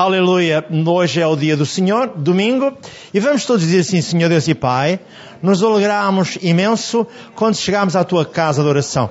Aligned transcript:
Aleluia. 0.00 0.64
Hoje 0.86 1.20
é 1.20 1.26
o 1.26 1.36
dia 1.36 1.54
do 1.54 1.66
Senhor, 1.66 2.10
domingo, 2.16 2.72
e 3.12 3.20
vamos 3.20 3.44
todos 3.44 3.60
dizer 3.60 3.80
assim, 3.80 4.00
Senhor 4.00 4.30
Deus 4.30 4.48
e 4.48 4.54
Pai, 4.54 4.98
nos 5.42 5.62
alegramos 5.62 6.38
imenso 6.40 7.06
quando 7.34 7.56
chegamos 7.56 7.94
à 7.94 8.02
tua 8.02 8.24
casa 8.24 8.62
de 8.62 8.68
oração. 8.70 9.10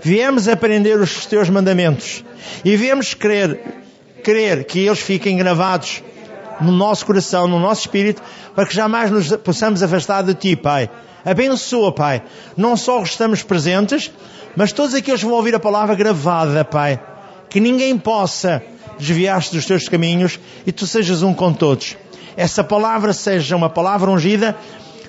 Viemos 0.00 0.48
aprender 0.48 0.98
os 0.98 1.26
teus 1.26 1.50
mandamentos 1.50 2.24
e 2.64 2.74
viemos 2.78 3.12
crer, 3.12 3.82
crer 4.24 4.64
que 4.64 4.78
eles 4.78 5.00
fiquem 5.00 5.36
gravados 5.36 6.02
no 6.62 6.72
nosso 6.72 7.04
coração, 7.04 7.46
no 7.46 7.60
nosso 7.60 7.82
espírito, 7.82 8.22
para 8.54 8.64
que 8.64 8.74
jamais 8.74 9.10
nos 9.10 9.36
possamos 9.36 9.82
afastar 9.82 10.22
de 10.22 10.32
ti, 10.32 10.56
Pai. 10.56 10.88
Abençoa, 11.26 11.92
Pai. 11.92 12.22
Não 12.56 12.74
só 12.74 13.02
estamos 13.02 13.42
presentes, 13.42 14.10
mas 14.56 14.72
todos 14.72 14.94
aqueles 14.94 15.20
que 15.20 15.26
vão 15.26 15.36
ouvir 15.36 15.54
a 15.54 15.60
palavra 15.60 15.94
gravada, 15.94 16.64
Pai. 16.64 16.98
Que 17.52 17.60
ninguém 17.60 17.98
possa 17.98 18.62
desviaste 18.98 19.54
dos 19.54 19.66
teus 19.66 19.86
caminhos 19.86 20.40
e 20.66 20.72
tu 20.72 20.86
sejas 20.86 21.22
um 21.22 21.34
com 21.34 21.52
todos. 21.52 21.98
Essa 22.34 22.64
palavra 22.64 23.12
seja 23.12 23.54
uma 23.54 23.68
palavra 23.68 24.10
ungida, 24.10 24.56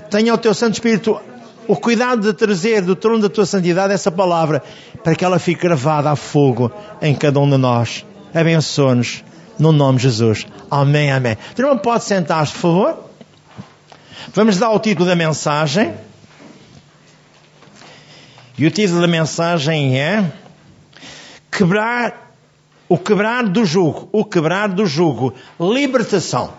tenha 0.09 0.34
o 0.34 0.38
teu 0.38 0.53
Santo 0.53 0.73
Espírito 0.73 1.17
o 1.66 1.77
cuidado 1.77 2.22
de 2.22 2.34
trazer 2.34 2.81
do 2.81 2.98
trono 2.98 3.22
da 3.22 3.30
tua 3.30 3.45
santidade 3.45 3.94
essa 3.94 4.12
palavra, 4.12 4.62
para 5.02 5.16
que 5.16 5.23
ela 5.23 5.40
fique 5.40 5.62
gravada 5.62 6.12
a 6.12 6.17
fogo 6.17 6.70
em 7.02 7.16
cada 7.16 7.40
um 7.40 7.50
de 7.50 7.55
nós. 7.55 8.05
Abençoa-nos, 8.34 9.23
no 9.58 9.72
nome 9.72 10.00
de 10.00 10.03
Jesus. 10.03 10.45
Amém, 10.70 11.14
amém. 11.14 11.38
Tu 11.55 11.62
não 11.62 11.78
pode 11.78 12.03
sentar-se, 12.03 12.52
por 12.52 12.59
favor? 12.59 13.09
Vamos 14.34 14.58
dar 14.58 14.72
o 14.72 14.80
título 14.80 15.08
da 15.08 15.16
mensagem. 15.16 15.94
E 18.58 18.66
o 18.66 18.72
título 18.72 19.00
da 19.00 19.08
mensagem 19.08 19.98
é 19.98 20.30
Quebrar 21.50 22.23
o 22.93 22.97
quebrar 22.99 23.49
do 23.49 23.65
jugo, 23.65 24.07
o 24.11 24.23
quebrar 24.23 24.70
do 24.70 24.85
jugo, 24.85 25.33
libertação. 25.59 26.53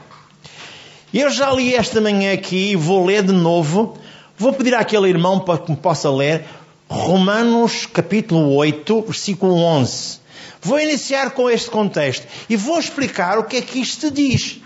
Eu 1.13 1.31
já 1.31 1.53
li 1.53 1.77
esta 1.77 2.01
manhã 2.01 2.33
aqui 2.33 2.73
e 2.73 2.77
vou 2.77 3.07
ler 3.07 3.23
de 3.23 3.33
novo. 3.33 3.97
Vou 4.37 4.53
pedir 4.53 4.75
àquele 4.75 5.09
irmão 5.09 5.39
para 5.39 5.61
que 5.61 5.71
me 5.71 5.77
possa 5.77 6.11
ler 6.11 6.45
Romanos 6.89 7.87
capítulo 7.87 8.53
8, 8.57 9.03
versículo 9.03 9.55
11. 9.55 10.19
Vou 10.61 10.81
iniciar 10.81 11.31
com 11.31 11.49
este 11.49 11.71
contexto 11.71 12.27
e 12.51 12.57
vou 12.57 12.81
explicar 12.81 13.39
o 13.39 13.45
que 13.45 13.59
é 13.59 13.63
que 13.63 13.79
isto 13.79 14.11
diz. 14.11 14.61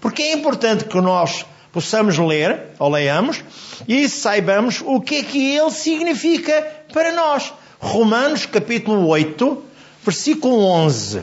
Porque 0.00 0.22
é 0.22 0.32
importante 0.32 0.86
que 0.86 1.00
nós 1.02 1.44
possamos 1.70 2.16
ler, 2.16 2.68
ou 2.78 2.90
leiamos, 2.90 3.44
e 3.86 4.08
saibamos 4.08 4.82
o 4.82 5.02
que 5.02 5.16
é 5.16 5.22
que 5.22 5.54
ele 5.54 5.70
significa 5.70 6.66
para 6.94 7.12
nós. 7.12 7.52
Romanos 7.78 8.46
capítulo 8.46 9.06
8, 9.06 9.73
Versículo 10.04 10.64
11. 10.64 11.22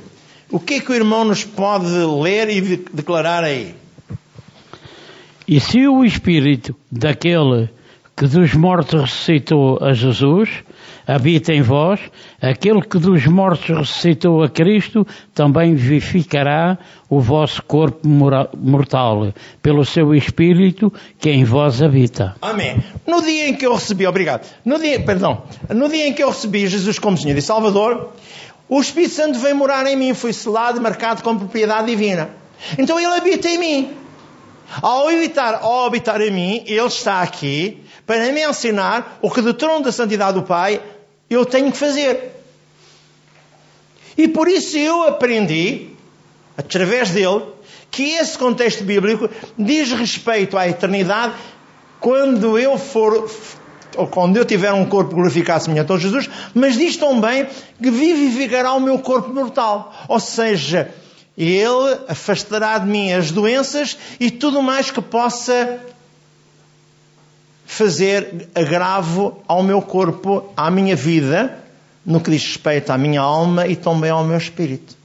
O 0.49 0.59
que 0.59 0.75
é 0.75 0.79
que 0.79 0.91
o 0.91 0.95
irmão 0.95 1.23
nos 1.23 1.43
pode 1.43 1.85
ler 1.87 2.49
e 2.49 2.77
declarar 2.91 3.43
aí? 3.43 3.75
E 5.47 5.59
se 5.59 5.87
o 5.87 6.03
Espírito 6.03 6.75
daquele 6.91 7.69
que 8.15 8.27
dos 8.27 8.53
mortos 8.53 9.01
ressuscitou 9.01 9.79
a 9.81 9.93
Jesus 9.93 10.49
habita 11.07 11.53
em 11.53 11.61
vós, 11.61 11.99
aquele 12.41 12.81
que 12.81 12.97
dos 12.97 13.25
mortos 13.25 13.67
ressuscitou 13.67 14.43
a 14.43 14.49
Cristo 14.49 15.05
também 15.33 15.75
vivificará 15.75 16.77
o 17.09 17.19
vosso 17.19 17.61
corpo 17.63 18.07
mortal 18.07 19.33
pelo 19.61 19.83
seu 19.83 20.13
Espírito 20.15 20.93
que 21.19 21.29
em 21.29 21.43
vós 21.43 21.81
habita. 21.81 22.35
Amém. 22.41 22.77
No 23.05 23.21
dia 23.21 23.49
em 23.49 23.55
que 23.55 23.65
eu 23.65 23.73
recebi, 23.73 24.05
obrigado, 24.07 24.47
no 24.63 24.79
dia, 24.79 24.99
perdão, 24.99 25.43
no 25.69 25.89
dia 25.89 26.07
em 26.07 26.13
que 26.13 26.23
eu 26.23 26.29
recebi 26.29 26.67
Jesus 26.67 26.99
como 26.99 27.17
Senhor 27.17 27.37
e 27.37 27.41
Salvador, 27.41 28.13
o 28.71 28.79
Espírito 28.79 29.15
Santo 29.15 29.37
veio 29.37 29.53
morar 29.53 29.85
em 29.85 29.97
mim, 29.97 30.13
foi 30.13 30.31
selado 30.31 30.79
e 30.79 30.81
marcado 30.81 31.21
com 31.21 31.37
propriedade 31.37 31.87
divina. 31.87 32.29
Então 32.77 32.97
ele 32.97 33.13
habita 33.13 33.49
em 33.49 33.57
mim. 33.57 33.97
Ao 34.81 35.09
habitar, 35.09 35.59
ao 35.61 35.87
habitar 35.87 36.21
em 36.21 36.31
mim, 36.31 36.63
ele 36.65 36.79
está 36.79 37.21
aqui 37.21 37.83
para 38.07 38.31
me 38.31 38.41
ensinar 38.41 39.19
o 39.21 39.29
que 39.29 39.41
do 39.41 39.53
trono 39.53 39.83
da 39.83 39.91
santidade 39.91 40.39
do 40.39 40.43
Pai 40.43 40.81
eu 41.29 41.45
tenho 41.45 41.69
que 41.69 41.77
fazer. 41.77 42.31
E 44.17 44.29
por 44.29 44.47
isso 44.47 44.77
eu 44.77 45.03
aprendi, 45.03 45.89
através 46.57 47.09
dele, 47.09 47.43
que 47.91 48.13
esse 48.13 48.37
contexto 48.37 48.85
bíblico 48.85 49.29
diz 49.59 49.91
respeito 49.91 50.57
à 50.57 50.65
eternidade 50.69 51.33
quando 51.99 52.57
eu 52.57 52.77
for 52.77 53.29
quando 54.09 54.37
eu 54.37 54.45
tiver 54.45 54.71
um 54.73 54.85
corpo 54.85 55.15
glorificado 55.15 55.63
semelhante 55.63 55.91
a 55.91 55.97
Jesus, 55.97 56.29
mas 56.53 56.77
diz 56.77 56.97
também 56.97 57.47
que 57.81 57.91
vivificará 57.91 58.73
o 58.73 58.79
meu 58.79 58.99
corpo 58.99 59.33
mortal. 59.33 59.93
Ou 60.07 60.19
seja, 60.19 60.93
Ele 61.37 61.99
afastará 62.07 62.77
de 62.77 62.87
mim 62.87 63.13
as 63.13 63.31
doenças 63.31 63.97
e 64.19 64.29
tudo 64.29 64.61
mais 64.61 64.91
que 64.91 65.01
possa 65.01 65.79
fazer 67.65 68.49
agravo 68.53 69.41
ao 69.47 69.63
meu 69.63 69.81
corpo, 69.81 70.51
à 70.57 70.69
minha 70.69 70.95
vida, 70.95 71.57
no 72.05 72.19
que 72.19 72.31
diz 72.31 72.43
respeito 72.43 72.91
à 72.91 72.97
minha 72.97 73.21
alma 73.21 73.65
e 73.65 73.75
também 73.75 74.09
ao 74.09 74.25
meu 74.25 74.37
espírito. 74.37 75.00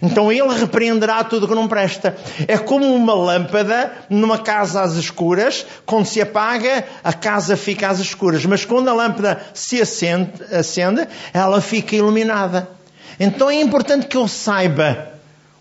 Então 0.00 0.32
ele 0.32 0.52
repreenderá 0.54 1.22
tudo 1.24 1.46
que 1.46 1.54
não 1.54 1.68
presta. 1.68 2.16
É 2.48 2.56
como 2.56 2.94
uma 2.94 3.14
lâmpada 3.14 3.92
numa 4.08 4.38
casa 4.38 4.82
às 4.82 4.94
escuras. 4.94 5.66
Quando 5.84 6.06
se 6.06 6.20
apaga, 6.20 6.84
a 7.02 7.12
casa 7.12 7.56
fica 7.56 7.88
às 7.88 7.98
escuras. 7.98 8.44
Mas 8.44 8.64
quando 8.64 8.88
a 8.88 8.94
lâmpada 8.94 9.40
se 9.52 9.80
acende, 9.80 10.30
acende 10.52 11.06
ela 11.32 11.60
fica 11.60 11.96
iluminada. 11.96 12.68
Então 13.18 13.50
é 13.50 13.60
importante 13.60 14.06
que 14.06 14.16
eu 14.16 14.26
saiba 14.26 15.12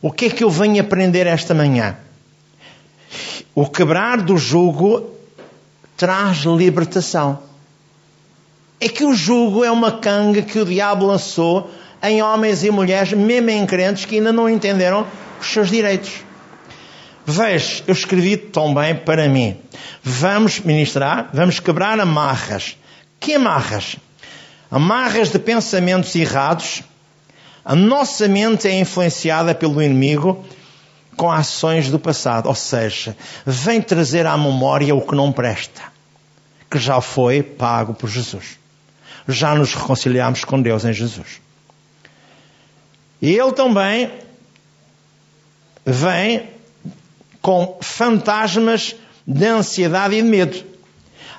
o 0.01 0.11
que 0.11 0.25
é 0.25 0.29
que 0.29 0.43
eu 0.43 0.49
venho 0.49 0.81
aprender 0.81 1.27
esta 1.27 1.53
manhã. 1.53 1.97
O 3.53 3.67
quebrar 3.67 4.21
do 4.21 4.37
jugo 4.37 5.11
traz 5.97 6.37
libertação. 6.39 7.39
É 8.79 8.89
que 8.89 9.03
o 9.03 9.13
jugo 9.13 9.63
é 9.63 9.69
uma 9.69 9.91
canga 9.91 10.41
que 10.41 10.57
o 10.57 10.65
diabo 10.65 11.05
lançou 11.05 11.69
em 12.03 12.21
homens 12.21 12.63
e 12.63 12.71
mulheres, 12.71 13.13
mesmo 13.13 13.49
em 13.49 13.65
crentes, 13.65 14.05
que 14.05 14.15
ainda 14.15 14.33
não 14.33 14.49
entenderam 14.49 15.05
os 15.39 15.47
seus 15.47 15.69
direitos. 15.69 16.23
Veja, 17.25 17.83
eu 17.87 17.93
escrevi 17.93 18.35
também 18.35 18.95
para 18.95 19.29
mim. 19.29 19.57
Vamos 20.03 20.59
ministrar, 20.59 21.29
vamos 21.33 21.59
quebrar 21.59 21.99
amarras. 21.99 22.77
Que 23.19 23.35
amarras? 23.35 23.95
Amarras 24.69 25.29
de 25.29 25.37
pensamentos 25.37 26.15
errados. 26.15 26.81
A 27.63 27.75
nossa 27.75 28.27
mente 28.27 28.67
é 28.67 28.79
influenciada 28.79 29.53
pelo 29.53 29.81
inimigo 29.81 30.43
com 31.15 31.29
ações 31.29 31.89
do 31.91 31.99
passado. 31.99 32.47
Ou 32.47 32.55
seja, 32.55 33.15
vem 33.45 33.79
trazer 33.79 34.25
à 34.25 34.35
memória 34.35 34.95
o 34.95 35.01
que 35.01 35.15
não 35.15 35.31
presta, 35.31 35.83
que 36.69 36.79
já 36.79 36.99
foi 36.99 37.43
pago 37.43 37.93
por 37.93 38.09
Jesus. 38.09 38.57
Já 39.27 39.53
nos 39.53 39.75
reconciliamos 39.75 40.43
com 40.43 40.59
Deus 40.59 40.83
em 40.83 40.93
Jesus. 40.93 41.39
E 43.21 43.31
ele 43.35 43.51
também 43.51 44.09
vem 45.85 46.49
com 47.41 47.77
fantasmas 47.81 48.95
de 49.25 49.45
ansiedade 49.45 50.15
e 50.15 50.21
de 50.21 50.27
medo. 50.27 50.71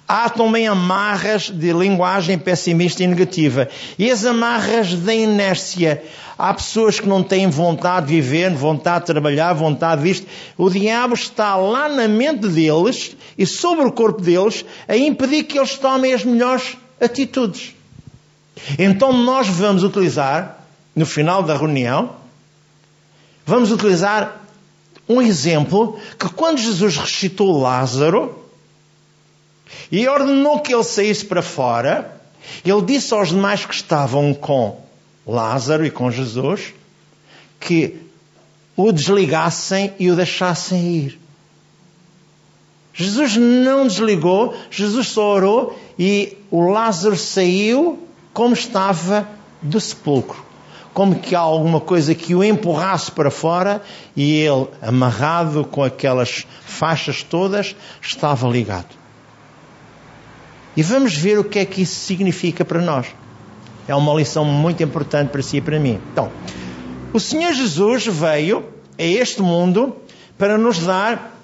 Há 0.06 0.28
também 0.28 0.66
amarras 0.66 1.48
de 1.48 1.72
linguagem 1.72 2.38
pessimista 2.38 3.02
e 3.02 3.06
negativa. 3.06 3.68
E 3.98 4.10
as 4.10 4.24
amarras 4.24 4.94
da 4.94 5.14
inércia. 5.14 6.02
Há 6.36 6.52
pessoas 6.54 6.98
que 6.98 7.08
não 7.08 7.22
têm 7.22 7.48
vontade 7.48 8.06
de 8.06 8.20
viver, 8.20 8.50
vontade 8.50 9.00
de 9.00 9.06
trabalhar, 9.06 9.52
vontade 9.52 10.02
disto. 10.02 10.26
O 10.58 10.68
diabo 10.68 11.14
está 11.14 11.56
lá 11.56 11.88
na 11.88 12.08
mente 12.08 12.48
deles 12.48 13.16
e 13.38 13.46
sobre 13.46 13.86
o 13.86 13.92
corpo 13.92 14.20
deles 14.20 14.64
a 14.88 14.96
impedir 14.96 15.44
que 15.44 15.58
eles 15.58 15.78
tomem 15.78 16.12
as 16.12 16.24
melhores 16.24 16.76
atitudes. 17.00 17.74
Então 18.78 19.12
nós 19.12 19.48
vamos 19.48 19.82
utilizar 19.82 20.61
no 20.94 21.06
final 21.06 21.42
da 21.42 21.56
reunião, 21.56 22.14
vamos 23.46 23.72
utilizar 23.72 24.40
um 25.08 25.20
exemplo 25.20 25.98
que 26.18 26.28
quando 26.28 26.58
Jesus 26.58 26.96
ressuscitou 26.96 27.60
Lázaro 27.60 28.38
e 29.90 30.06
ordenou 30.06 30.60
que 30.60 30.74
ele 30.74 30.84
saísse 30.84 31.24
para 31.24 31.42
fora, 31.42 32.20
ele 32.64 32.82
disse 32.82 33.12
aos 33.14 33.28
demais 33.28 33.64
que 33.64 33.74
estavam 33.74 34.34
com 34.34 34.80
Lázaro 35.26 35.84
e 35.84 35.90
com 35.90 36.10
Jesus 36.10 36.74
que 37.58 37.96
o 38.76 38.92
desligassem 38.92 39.92
e 39.98 40.10
o 40.10 40.16
deixassem 40.16 40.96
ir. 40.96 41.20
Jesus 42.94 43.36
não 43.36 43.86
desligou, 43.86 44.54
Jesus 44.70 45.08
só 45.08 45.36
orou 45.36 45.78
e 45.98 46.36
o 46.50 46.68
Lázaro 46.68 47.16
saiu 47.16 48.06
como 48.34 48.52
estava 48.52 49.26
do 49.62 49.80
sepulcro 49.80 50.51
como 50.92 51.18
que 51.18 51.34
há 51.34 51.40
alguma 51.40 51.80
coisa 51.80 52.14
que 52.14 52.34
o 52.34 52.44
empurrasse 52.44 53.10
para 53.10 53.30
fora 53.30 53.82
e 54.14 54.40
ele, 54.40 54.68
amarrado 54.80 55.64
com 55.64 55.82
aquelas 55.82 56.46
faixas 56.64 57.22
todas, 57.22 57.74
estava 58.00 58.46
ligado. 58.48 58.88
E 60.76 60.82
vamos 60.82 61.14
ver 61.14 61.38
o 61.38 61.44
que 61.44 61.58
é 61.58 61.64
que 61.64 61.82
isso 61.82 61.94
significa 61.94 62.64
para 62.64 62.80
nós. 62.80 63.06
É 63.86 63.94
uma 63.94 64.14
lição 64.14 64.44
muito 64.44 64.82
importante 64.82 65.28
para 65.28 65.42
si 65.42 65.58
e 65.58 65.60
para 65.60 65.78
mim. 65.78 66.00
Então, 66.12 66.30
o 67.12 67.20
Senhor 67.20 67.52
Jesus 67.52 68.06
veio 68.06 68.64
a 68.98 69.02
este 69.02 69.42
mundo 69.42 69.96
para 70.38 70.56
nos 70.56 70.78
dar 70.78 71.36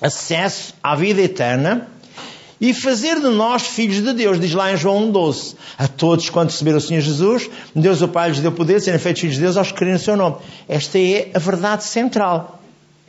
acesso 0.00 0.74
à 0.82 0.94
vida 0.94 1.20
eterna 1.20 1.88
e 2.62 2.72
fazer 2.72 3.16
de 3.16 3.26
nós 3.26 3.62
filhos 3.66 4.00
de 4.00 4.12
Deus, 4.12 4.38
diz 4.38 4.54
lá 4.54 4.72
em 4.72 4.76
João 4.76 5.10
12. 5.10 5.56
A 5.76 5.88
todos 5.88 6.30
quando 6.30 6.50
receberam 6.50 6.78
o 6.78 6.80
Senhor 6.80 7.00
Jesus, 7.00 7.50
Deus 7.74 8.00
o 8.00 8.06
Pai 8.06 8.28
lhes 8.28 8.38
deu 8.38 8.52
poder 8.52 8.78
de 8.78 8.84
serem 8.84 9.00
feitos 9.00 9.20
filhos 9.20 9.34
de 9.34 9.42
Deus 9.42 9.56
aos 9.56 9.72
que 9.72 9.78
crerem 9.78 9.94
no 9.94 9.98
seu 9.98 10.16
nome. 10.16 10.36
Esta 10.68 10.96
é 10.96 11.32
a 11.34 11.38
verdade 11.40 11.82
central. 11.82 12.62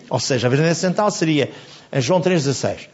Ou 0.09 0.19
seja, 0.19 0.47
a 0.47 0.50
verdade 0.50 0.73
central 0.73 1.11
seria 1.11 1.51
em 1.91 2.01
João 2.01 2.19
3,16 2.19 2.94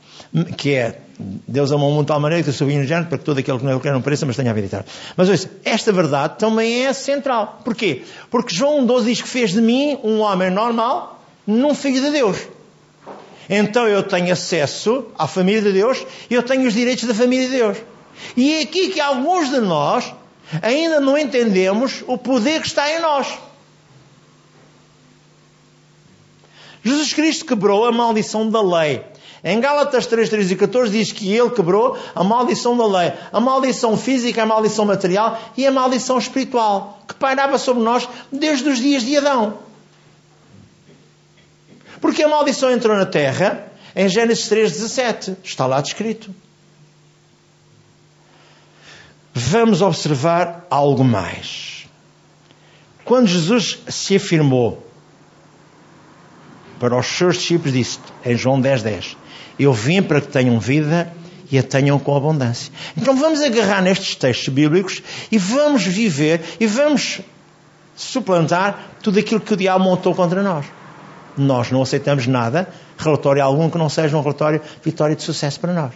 que 0.58 0.76
é 0.76 1.00
Deus 1.48 1.72
amou 1.72 1.90
o 1.90 1.92
mundo 1.92 2.04
de 2.04 2.08
tal 2.10 2.20
maneira 2.20 2.44
que 2.44 2.50
o 2.50 2.54
seu 2.54 2.68
vinho 2.68 2.88
para 2.88 3.18
que 3.18 3.26
todo 3.26 3.40
aquele 3.40 3.58
que 3.58 3.66
não 3.66 3.80
quer 3.80 3.92
não 3.92 4.02
pereça, 4.02 4.26
mas 4.26 4.36
tenha 4.36 4.52
a 4.52 4.54
vida 4.54 4.68
eterna. 4.68 4.86
Mas 5.18 5.28
ouça, 5.28 5.50
esta 5.66 5.92
verdade 5.92 6.38
também 6.38 6.86
é 6.86 6.94
central. 6.94 7.62
Porquê? 7.66 8.04
Porque 8.30 8.54
João 8.54 8.86
12 8.86 9.06
diz 9.06 9.22
que 9.22 9.28
fez 9.28 9.52
de 9.52 9.62
mim 9.62 9.98
um 10.04 10.20
homem 10.20 10.52
normal, 10.52 11.24
num 11.48 11.74
filho 11.74 12.02
de 12.02 12.12
Deus. 12.12 12.38
Então 13.50 13.88
eu 13.88 14.04
tenho 14.04 14.32
acesso 14.32 15.06
à 15.18 15.28
família 15.28 15.62
de 15.62 15.72
Deus 15.72 16.06
e 16.30 16.36
eu 16.36 16.44
tenho 16.44 16.68
os 16.68 16.74
direitos 16.74 17.06
da 17.06 17.16
família 17.16 17.48
de 17.48 17.56
Deus. 17.56 17.78
E 18.38 18.54
é 18.54 18.62
aqui 18.62 18.90
que 18.90 19.02
alguns 19.02 19.50
de 19.50 19.60
nós 19.60 20.14
ainda 20.62 21.00
não 21.00 21.18
entendemos 21.18 22.04
o 22.06 22.18
poder 22.18 22.62
que 22.62 22.68
está 22.68 22.92
em 22.92 23.02
nós. 23.02 23.28
Jesus 26.84 27.14
Cristo 27.14 27.46
quebrou 27.46 27.86
a 27.86 27.92
maldição 27.92 28.50
da 28.50 28.62
lei. 28.62 29.04
Em 29.44 29.60
Gálatas 29.60 30.06
3, 30.06 30.30
13 30.30 30.54
e 30.54 30.58
14 30.58 30.92
diz 30.92 31.12
que 31.12 31.34
ele 31.34 31.50
quebrou 31.50 31.98
a 32.14 32.24
maldição 32.24 32.78
da 32.78 32.86
lei, 32.86 33.14
a 33.32 33.40
maldição 33.40 33.98
física, 33.98 34.44
a 34.44 34.46
maldição 34.46 34.86
material 34.86 35.40
e 35.56 35.66
a 35.66 35.72
maldição 35.72 36.18
espiritual, 36.18 37.00
que 37.08 37.16
pairava 37.16 37.58
sobre 37.58 37.82
nós 37.82 38.08
desde 38.32 38.68
os 38.68 38.80
dias 38.80 39.02
de 39.02 39.18
Adão. 39.18 39.69
Porque 42.02 42.24
a 42.24 42.28
maldição 42.28 42.72
entrou 42.72 42.96
na 42.96 43.06
terra 43.06 43.68
em 43.96 44.08
Gênesis 44.08 44.48
3, 44.48 44.72
17. 44.72 45.38
Está 45.44 45.66
lá 45.66 45.82
descrito. 45.82 46.34
Vamos 49.34 49.82
observar 49.82 50.66
algo 50.70 51.04
mais. 51.04 51.88
Quando 53.04 53.28
Jesus 53.28 53.80
se 53.88 54.16
afirmou 54.16 54.86
para 56.80 56.98
os 56.98 57.08
seus 57.08 57.38
discípulos, 57.38 57.74
disse 57.74 58.00
em 58.24 58.38
João 58.38 58.62
10, 58.62 58.84
10: 58.84 59.18
Eu 59.58 59.74
vim 59.74 60.02
para 60.02 60.22
que 60.22 60.28
tenham 60.28 60.60
vida 60.60 61.12
e 61.52 61.58
a 61.58 61.64
tenham 61.64 61.98
com 61.98 62.16
abundância. 62.16 62.72
Então 62.96 63.16
vamos 63.16 63.42
agarrar 63.42 63.82
nestes 63.82 64.16
textos 64.16 64.50
bíblicos 64.50 65.02
e 65.32 65.38
vamos 65.38 65.84
viver 65.84 66.42
e 66.60 66.68
vamos 66.68 67.22
suplantar 67.96 68.92
tudo 69.02 69.20
aquilo 69.20 69.42
que 69.42 69.54
o 69.54 69.58
diabo 69.58 69.84
montou 69.84 70.14
contra 70.14 70.44
nós. 70.44 70.66
Nós 71.38 71.72
não 71.72 71.82
aceitamos 71.82 72.28
nada, 72.28 72.68
relatório 72.98 73.44
algum 73.44 73.70
que 73.70 73.78
não 73.78 73.90
seja 73.90 74.18
um 74.18 74.22
relatório 74.22 74.62
vitória 74.84 75.16
de 75.16 75.24
sucesso 75.24 75.60
para 75.60 75.74
nós. 75.74 75.92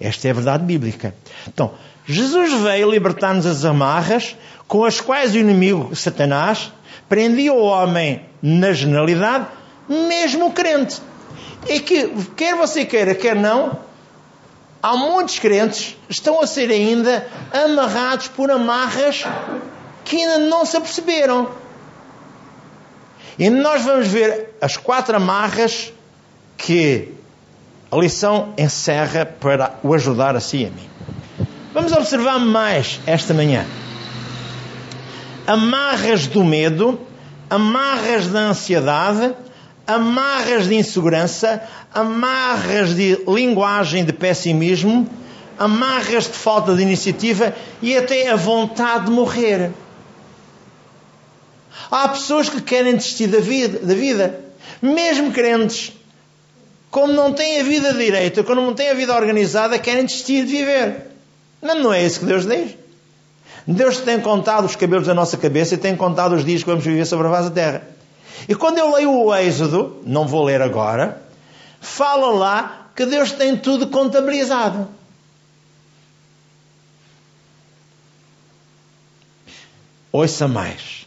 Esta 0.00 0.28
é 0.28 0.30
a 0.30 0.34
verdade 0.34 0.64
bíblica. 0.64 1.14
Então, 1.46 1.72
Jesus 2.06 2.52
veio 2.62 2.90
libertar-nos 2.90 3.46
as 3.46 3.64
amarras 3.64 4.36
com 4.66 4.84
as 4.84 5.00
quais 5.00 5.34
o 5.34 5.38
inimigo 5.38 5.94
Satanás 5.94 6.72
prendia 7.08 7.52
o 7.52 7.62
homem 7.62 8.22
na 8.42 8.72
generalidade, 8.72 9.46
mesmo 9.88 10.52
crente. 10.52 11.00
E 11.68 11.80
que, 11.80 12.08
quer 12.36 12.54
você 12.54 12.84
queira, 12.84 13.14
quer 13.14 13.36
não, 13.36 13.78
há 14.82 14.96
muitos 14.96 15.38
crentes 15.38 15.96
estão 16.08 16.40
a 16.40 16.46
ser 16.46 16.70
ainda 16.70 17.26
amarrados 17.52 18.28
por 18.28 18.50
amarras 18.50 19.24
que 20.04 20.16
ainda 20.16 20.38
não 20.38 20.66
se 20.66 20.76
aperceberam. 20.76 21.48
E 23.38 23.50
nós 23.50 23.82
vamos 23.82 24.08
ver 24.08 24.56
as 24.60 24.76
quatro 24.76 25.16
amarras 25.16 25.92
que 26.56 27.12
a 27.90 27.96
lição 27.96 28.54
encerra 28.56 29.26
para 29.26 29.74
o 29.82 29.94
ajudar 29.94 30.36
a 30.36 30.40
si 30.40 30.58
e 30.58 30.66
a 30.66 30.70
mim. 30.70 30.88
Vamos 31.72 31.92
observar 31.92 32.38
mais 32.38 33.00
esta 33.06 33.34
manhã. 33.34 33.64
Amarras 35.46 36.26
do 36.26 36.44
medo, 36.44 37.00
amarras 37.50 38.28
da 38.28 38.40
ansiedade, 38.40 39.34
amarras 39.86 40.68
de 40.68 40.76
insegurança, 40.76 41.62
amarras 41.92 42.94
de 42.94 43.18
linguagem 43.26 44.04
de 44.04 44.12
pessimismo, 44.12 45.08
amarras 45.58 46.24
de 46.24 46.32
falta 46.32 46.74
de 46.74 46.82
iniciativa 46.82 47.54
e 47.82 47.96
até 47.96 48.30
a 48.30 48.36
vontade 48.36 49.06
de 49.06 49.10
morrer. 49.10 49.70
Há 51.90 52.08
pessoas 52.08 52.48
que 52.48 52.60
querem 52.60 52.96
desistir 52.96 53.26
da 53.26 53.40
vida, 53.40 53.78
da 53.80 53.94
vida. 53.94 54.40
mesmo 54.80 55.32
crentes, 55.32 55.92
como 56.90 57.12
não 57.12 57.32
têm 57.32 57.60
a 57.60 57.64
vida 57.64 57.92
direita, 57.92 58.42
como 58.44 58.60
não 58.60 58.74
têm 58.74 58.90
a 58.90 58.94
vida 58.94 59.14
organizada, 59.14 59.78
querem 59.78 60.04
desistir 60.04 60.44
de 60.44 60.52
viver. 60.52 61.06
Mas 61.60 61.82
não 61.82 61.92
é 61.92 62.04
isso 62.04 62.20
que 62.20 62.26
Deus 62.26 62.46
diz. 62.46 62.76
Deus 63.66 63.98
tem 63.98 64.20
contado 64.20 64.64
os 64.66 64.76
cabelos 64.76 65.06
da 65.06 65.14
nossa 65.14 65.36
cabeça 65.36 65.74
e 65.74 65.78
tem 65.78 65.96
contado 65.96 66.34
os 66.34 66.44
dias 66.44 66.62
que 66.62 66.68
vamos 66.68 66.84
viver 66.84 67.06
sobre 67.06 67.26
a 67.26 67.30
base 67.30 67.48
da 67.48 67.54
terra. 67.54 67.82
E 68.48 68.54
quando 68.54 68.78
eu 68.78 68.94
leio 68.94 69.10
o 69.10 69.34
Êxodo, 69.34 70.02
não 70.04 70.26
vou 70.26 70.44
ler 70.44 70.60
agora, 70.60 71.22
fala 71.80 72.30
lá 72.30 72.90
que 72.94 73.06
Deus 73.06 73.32
tem 73.32 73.56
tudo 73.56 73.88
contabilizado. 73.88 74.88
Ouça 80.12 80.46
mais. 80.46 81.06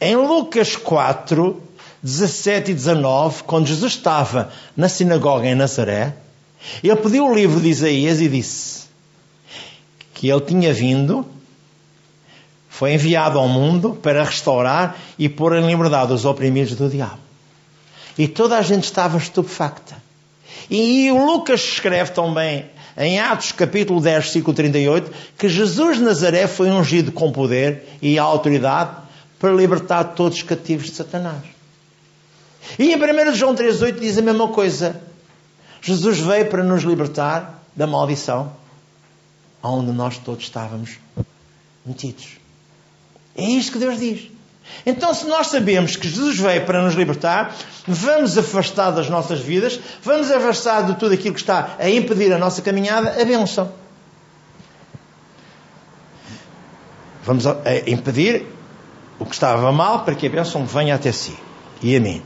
Em 0.00 0.16
Lucas 0.16 0.76
4, 0.76 1.62
17 2.02 2.70
e 2.70 2.74
19, 2.74 3.44
quando 3.44 3.66
Jesus 3.66 3.92
estava 3.92 4.50
na 4.76 4.88
sinagoga 4.88 5.46
em 5.46 5.54
Nazaré, 5.54 6.14
ele 6.82 6.96
pediu 6.96 7.26
o 7.26 7.34
livro 7.34 7.60
de 7.60 7.68
Isaías 7.68 8.20
e 8.20 8.28
disse 8.28 8.84
que 10.12 10.28
ele 10.28 10.40
tinha 10.40 10.72
vindo, 10.72 11.26
foi 12.68 12.92
enviado 12.92 13.38
ao 13.38 13.48
mundo 13.48 13.98
para 14.02 14.24
restaurar 14.24 14.96
e 15.18 15.28
pôr 15.28 15.56
em 15.56 15.66
liberdade 15.66 16.12
os 16.12 16.24
oprimidos 16.24 16.74
do 16.74 16.88
diabo. 16.88 17.18
E 18.18 18.26
toda 18.28 18.58
a 18.58 18.62
gente 18.62 18.84
estava 18.84 19.16
estupefacta. 19.16 19.96
E 20.70 21.10
o 21.10 21.24
Lucas 21.24 21.60
escreve 21.60 22.12
também 22.12 22.66
em 22.96 23.18
Atos 23.18 23.52
capítulo 23.52 24.00
10, 24.00 24.24
versículo 24.24 24.54
38, 24.54 25.10
que 25.36 25.48
Jesus 25.48 25.98
de 25.98 26.04
Nazaré 26.04 26.46
foi 26.46 26.70
ungido 26.70 27.12
com 27.12 27.32
poder 27.32 27.82
e 28.00 28.18
autoridade 28.18 29.03
para 29.44 29.52
libertar 29.52 30.04
todos 30.14 30.38
os 30.38 30.42
cativos 30.42 30.86
de 30.86 30.94
Satanás. 30.94 31.42
E 32.78 32.90
em 32.90 32.96
1 32.96 33.34
João 33.34 33.54
3,8 33.54 34.00
diz 34.00 34.16
a 34.16 34.22
mesma 34.22 34.48
coisa. 34.48 35.02
Jesus 35.82 36.18
veio 36.18 36.48
para 36.48 36.64
nos 36.64 36.82
libertar 36.82 37.62
da 37.76 37.86
maldição 37.86 38.50
onde 39.62 39.92
nós 39.92 40.16
todos 40.16 40.44
estávamos 40.44 40.92
metidos. 41.84 42.38
É 43.36 43.44
isto 43.44 43.72
que 43.72 43.78
Deus 43.78 44.00
diz. 44.00 44.30
Então, 44.86 45.12
se 45.12 45.26
nós 45.26 45.48
sabemos 45.48 45.94
que 45.94 46.08
Jesus 46.08 46.38
veio 46.38 46.64
para 46.64 46.82
nos 46.82 46.94
libertar, 46.94 47.54
vamos 47.86 48.38
afastar 48.38 48.92
das 48.92 49.10
nossas 49.10 49.40
vidas, 49.40 49.78
vamos 50.02 50.30
afastar 50.30 50.86
de 50.86 50.94
tudo 50.94 51.12
aquilo 51.12 51.34
que 51.34 51.40
está 51.40 51.76
a 51.78 51.90
impedir 51.90 52.32
a 52.32 52.38
nossa 52.38 52.62
caminhada, 52.62 53.10
a 53.20 53.24
bênção. 53.26 53.70
Vamos 57.26 57.44
impedir 57.86 58.54
o 59.24 59.26
que 59.26 59.34
estava 59.34 59.72
mal 59.72 60.04
para 60.04 60.14
que 60.14 60.26
a 60.26 60.30
bênção 60.30 60.66
venha 60.66 60.94
até 60.94 61.10
si 61.10 61.34
e 61.82 61.96
a 61.96 62.00
mim. 62.00 62.22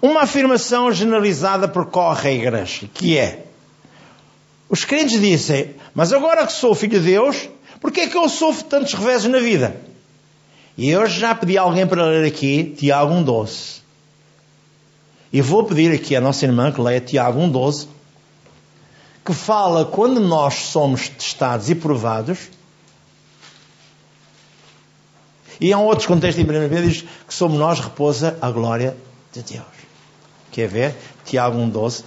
Uma 0.00 0.22
afirmação 0.22 0.90
generalizada 0.90 1.68
percorre 1.68 2.30
a 2.30 2.32
igreja, 2.32 2.88
que 2.92 3.18
é: 3.18 3.44
os 4.68 4.84
crentes 4.84 5.20
dizem, 5.20 5.74
mas 5.94 6.12
agora 6.12 6.46
que 6.46 6.52
sou 6.54 6.74
filho 6.74 6.98
de 6.98 7.06
Deus, 7.06 7.48
por 7.80 7.92
que 7.92 8.00
é 8.00 8.06
que 8.06 8.16
eu 8.16 8.28
sofro 8.30 8.64
tantos 8.64 8.94
reveses 8.94 9.30
na 9.30 9.38
vida? 9.38 9.78
E 10.76 10.88
eu 10.88 11.06
já 11.06 11.34
pedi 11.34 11.58
a 11.58 11.62
alguém 11.62 11.86
para 11.86 12.06
ler 12.06 12.26
aqui 12.26 12.74
Tiago 12.78 13.12
1,12. 13.12 13.82
E 15.32 15.42
vou 15.42 15.64
pedir 15.64 15.94
aqui 15.94 16.16
à 16.16 16.20
nossa 16.20 16.46
irmã 16.46 16.72
que 16.72 16.80
leia 16.80 17.00
Tiago 17.00 17.38
1,12, 17.40 17.88
que 19.24 19.34
fala 19.34 19.84
quando 19.84 20.18
nós 20.18 20.54
somos 20.54 21.08
testados 21.10 21.68
e 21.68 21.74
provados, 21.74 22.48
e 25.60 25.70
em 25.70 25.74
outros 25.74 26.06
contextos, 26.06 26.44
em 26.44 26.48
1 26.48 26.68
Pedro, 26.68 26.88
diz 26.88 27.02
que 27.26 27.34
somos 27.34 27.58
nós 27.58 27.80
repousa 27.80 28.36
a 28.40 28.50
glória 28.50 28.96
de 29.32 29.42
Deus. 29.42 29.64
Quer 30.50 30.68
ver? 30.68 30.94
Tiago 31.24 31.58
1,12. 31.58 32.04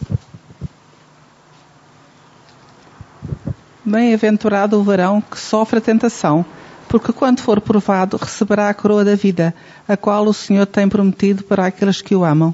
Bem-aventurado 3.83 4.79
o 4.79 4.83
varão 4.83 5.21
que 5.21 5.39
sofre 5.39 5.79
a 5.79 5.81
tentação, 5.81 6.45
porque 6.89 7.13
quando 7.13 7.41
for 7.41 7.61
provado 7.61 8.17
receberá 8.17 8.69
a 8.69 8.73
coroa 8.73 9.03
da 9.05 9.15
vida, 9.15 9.53
a 9.87 9.95
qual 9.95 10.25
o 10.25 10.33
Senhor 10.33 10.65
tem 10.65 10.89
prometido 10.89 11.43
para 11.43 11.65
aqueles 11.65 12.01
que 12.01 12.13
o 12.15 12.23
amam. 12.23 12.53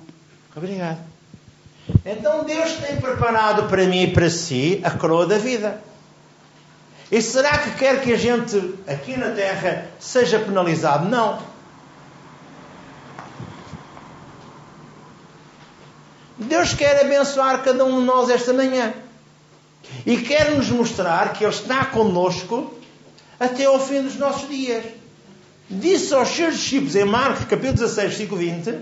Obrigado. 0.55 0.99
Então 2.05 2.43
Deus 2.43 2.73
tem 2.73 2.97
preparado 2.97 3.67
para 3.67 3.85
mim 3.85 4.03
e 4.03 4.11
para 4.11 4.29
si 4.29 4.79
a 4.83 4.91
coroa 4.91 5.25
da 5.25 5.37
vida. 5.37 5.81
E 7.11 7.21
será 7.21 7.57
que 7.57 7.71
quer 7.71 8.01
que 8.01 8.13
a 8.13 8.17
gente 8.17 8.75
aqui 8.87 9.17
na 9.17 9.31
Terra 9.31 9.87
seja 9.99 10.39
penalizado? 10.39 11.07
Não. 11.07 11.39
Deus 16.37 16.73
quer 16.73 16.99
abençoar 17.01 17.63
cada 17.63 17.85
um 17.85 17.99
de 17.99 18.05
nós 18.05 18.29
esta 18.29 18.53
manhã. 18.53 18.93
E 20.05 20.17
quer 20.17 20.51
nos 20.51 20.69
mostrar 20.69 21.33
que 21.33 21.43
Ele 21.43 21.53
está 21.53 21.85
conosco 21.85 22.73
até 23.39 23.65
ao 23.65 23.79
fim 23.79 24.01
dos 24.01 24.15
nossos 24.15 24.49
dias. 24.49 24.83
Disse 25.69 26.13
aos 26.13 26.29
seus 26.29 26.55
discípulos 26.55 26.95
em 26.95 27.05
Marcos 27.05 27.45
capítulo 27.45 27.73
16, 27.73 28.09
versículo 28.09 28.39
20, 28.41 28.79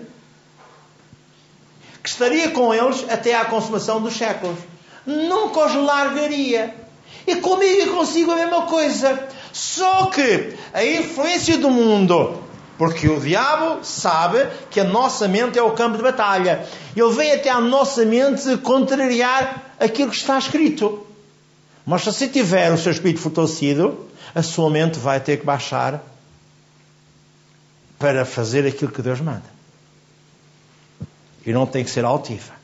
que 2.02 2.10
estaria 2.10 2.52
com 2.52 2.74
eles 2.74 3.06
até 3.10 3.36
à 3.36 3.46
consumação 3.46 4.02
dos 4.02 4.16
séculos. 4.16 4.58
Nunca 5.06 5.66
os 5.66 5.76
largaria. 5.76 6.81
E 7.28 7.36
comigo 7.38 7.82
e 7.82 7.90
consigo 7.90 8.32
a 8.32 8.36
mesma 8.36 8.64
coisa. 8.64 9.28
Só 9.52 10.08
que 10.08 10.56
a 10.74 10.84
influência 10.84 11.58
do 11.58 11.70
mundo, 11.70 12.42
porque 12.78 13.08
o 13.08 13.20
diabo 13.20 13.84
sabe 13.84 14.48
que 14.70 14.80
a 14.80 14.84
nossa 14.84 15.28
mente 15.28 15.60
é 15.60 15.64
o 15.64 15.72
campo 15.72 15.98
de 15.98 16.04
batalha. 16.04 16.66
Ele 16.96 17.12
vem 17.14 17.32
até 17.32 17.50
à 17.50 17.60
nossa 17.60 18.06
mente 18.06 18.58
contrariar 18.58 19.76
aquilo 19.80 20.10
que 20.10 20.18
está 20.18 20.38
escrito. 20.38 21.06
Mas 21.86 22.02
se 22.02 22.12
você 22.12 22.28
tiver 22.28 22.72
o 22.72 22.78
seu 22.78 22.92
espírito 22.92 23.20
fortalecido, 23.20 24.08
a 24.34 24.42
sua 24.42 24.70
mente 24.70 25.00
vai 25.00 25.20
ter 25.20 25.38
que 25.38 25.46
baixar 25.46 26.02
para 28.00 28.26
fazer 28.26 28.66
aquilo 28.66 28.92
que 28.92 29.02
Deus 29.02 29.22
manda. 29.22 29.44
E 31.46 31.52
não 31.52 31.66
tem 31.66 31.84
que 31.84 31.90
ser 31.90 32.06
altiva. 32.06 32.61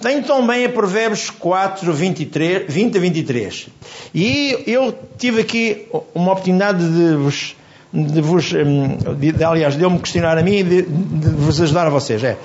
Tem 0.00 0.22
também 0.22 0.64
a 0.64 0.68
Provérbios 0.68 1.30
4, 1.30 1.92
23, 1.92 2.72
20 2.72 2.96
a 2.96 3.00
23. 3.00 3.68
E 4.14 4.64
eu 4.66 4.96
tive 5.18 5.40
aqui 5.40 5.88
uma 6.14 6.32
oportunidade 6.32 6.78
de 6.78 7.16
vos, 7.16 7.56
de 7.92 8.20
vos 8.20 8.44
de, 8.44 9.32
de, 9.32 9.44
aliás, 9.44 9.74
deu-me 9.76 9.98
questionar 9.98 10.36
a 10.36 10.42
mim 10.42 10.56
e 10.56 10.62
de, 10.62 10.82
de, 10.82 11.28
vos 11.30 11.60
ajudar 11.60 11.86
a 11.86 11.90
vocês. 11.90 12.22
É. 12.22 12.36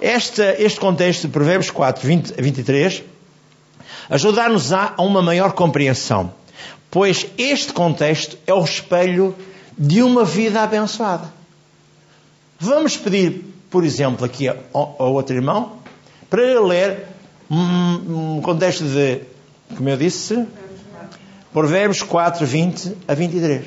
Este 0.00 0.80
contexto 0.80 1.22
de 1.22 1.28
Provérbios 1.28 1.70
4, 1.70 2.06
20 2.06 2.34
a 2.38 2.42
23 2.42 3.02
ajudar-nos 4.08 4.72
a 4.72 4.94
uma 4.98 5.22
maior 5.22 5.52
compreensão, 5.52 6.32
pois 6.90 7.26
este 7.38 7.72
contexto 7.72 8.36
é 8.46 8.52
o 8.52 8.62
espelho 8.62 9.34
de 9.76 10.02
uma 10.02 10.24
vida 10.24 10.62
abençoada. 10.62 11.32
Vamos 12.58 12.96
pedir, 12.96 13.44
por 13.70 13.84
exemplo, 13.84 14.24
aqui 14.24 14.48
ao, 14.48 14.58
ao 14.72 15.12
outro 15.12 15.34
irmão, 15.34 15.72
para 16.28 16.60
ler 16.60 17.06
um, 17.50 18.40
contexto 18.42 18.84
de, 18.84 19.20
como 19.76 19.88
eu 19.88 19.96
disse, 19.96 20.46
Provérbios 21.52 22.02
4, 22.02 22.44
20 22.44 22.96
a 23.06 23.14
23. 23.14 23.64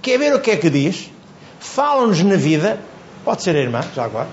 Quer 0.00 0.18
ver 0.18 0.34
o 0.34 0.40
que 0.40 0.50
é 0.50 0.56
que 0.56 0.70
diz? 0.70 1.10
Fala-nos 1.58 2.22
na 2.22 2.36
vida, 2.36 2.78
pode 3.24 3.42
ser 3.42 3.56
a 3.56 3.60
irmã, 3.60 3.80
já 3.94 4.04
agora. 4.04 4.28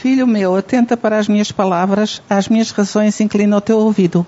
Filho 0.00 0.26
meu, 0.26 0.56
atenta 0.56 0.96
para 0.96 1.18
as 1.18 1.28
minhas 1.28 1.52
palavras, 1.52 2.22
às 2.28 2.48
minhas 2.48 2.70
razões 2.70 3.20
inclina 3.20 3.56
o 3.56 3.60
teu 3.60 3.78
ouvido. 3.78 4.26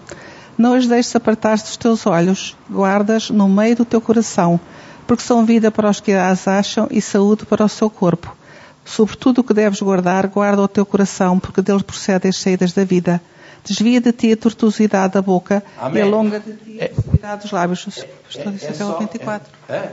Não 0.56 0.74
as 0.74 0.86
deixes 0.86 1.16
apartar 1.16 1.56
dos 1.56 1.76
teus 1.76 2.06
olhos, 2.06 2.56
guardas 2.70 3.30
no 3.30 3.48
meio 3.48 3.76
do 3.76 3.84
teu 3.84 4.00
coração, 4.00 4.60
porque 5.06 5.22
são 5.22 5.46
vida 5.46 5.70
para 5.70 5.88
os 5.88 5.98
que 5.98 6.12
as 6.12 6.46
acham 6.46 6.86
e 6.90 7.00
saúde 7.00 7.46
para 7.46 7.64
o 7.64 7.68
seu 7.68 7.88
corpo. 7.88 8.36
Sobretudo 8.84 9.40
o 9.40 9.44
que 9.44 9.54
deves 9.54 9.80
guardar, 9.80 10.26
guarda 10.26 10.62
o 10.62 10.68
teu 10.68 10.84
coração, 10.84 11.38
porque 11.38 11.62
dele 11.62 11.82
procedem 11.82 12.28
as 12.28 12.36
saídas 12.36 12.72
da 12.72 12.84
vida. 12.84 13.20
Desvia 13.64 14.00
de 14.00 14.12
ti 14.12 14.32
a 14.32 14.36
tortuosidade 14.36 15.14
da 15.14 15.22
boca 15.22 15.62
Amém. 15.78 16.02
e 16.02 16.02
alonga 16.02 16.40
de 16.40 16.52
ti 16.54 16.82
a 16.82 16.88
tortuosidade 16.88 17.42
dos 17.42 17.52
lábios. 17.52 17.86
É, 17.86 18.08
Estou 18.28 18.52
é, 18.52 18.56
é 18.60 18.68
até 18.70 18.84
o 18.84 18.98
24. 18.98 19.52
É, 19.68 19.74
é, 19.74 19.92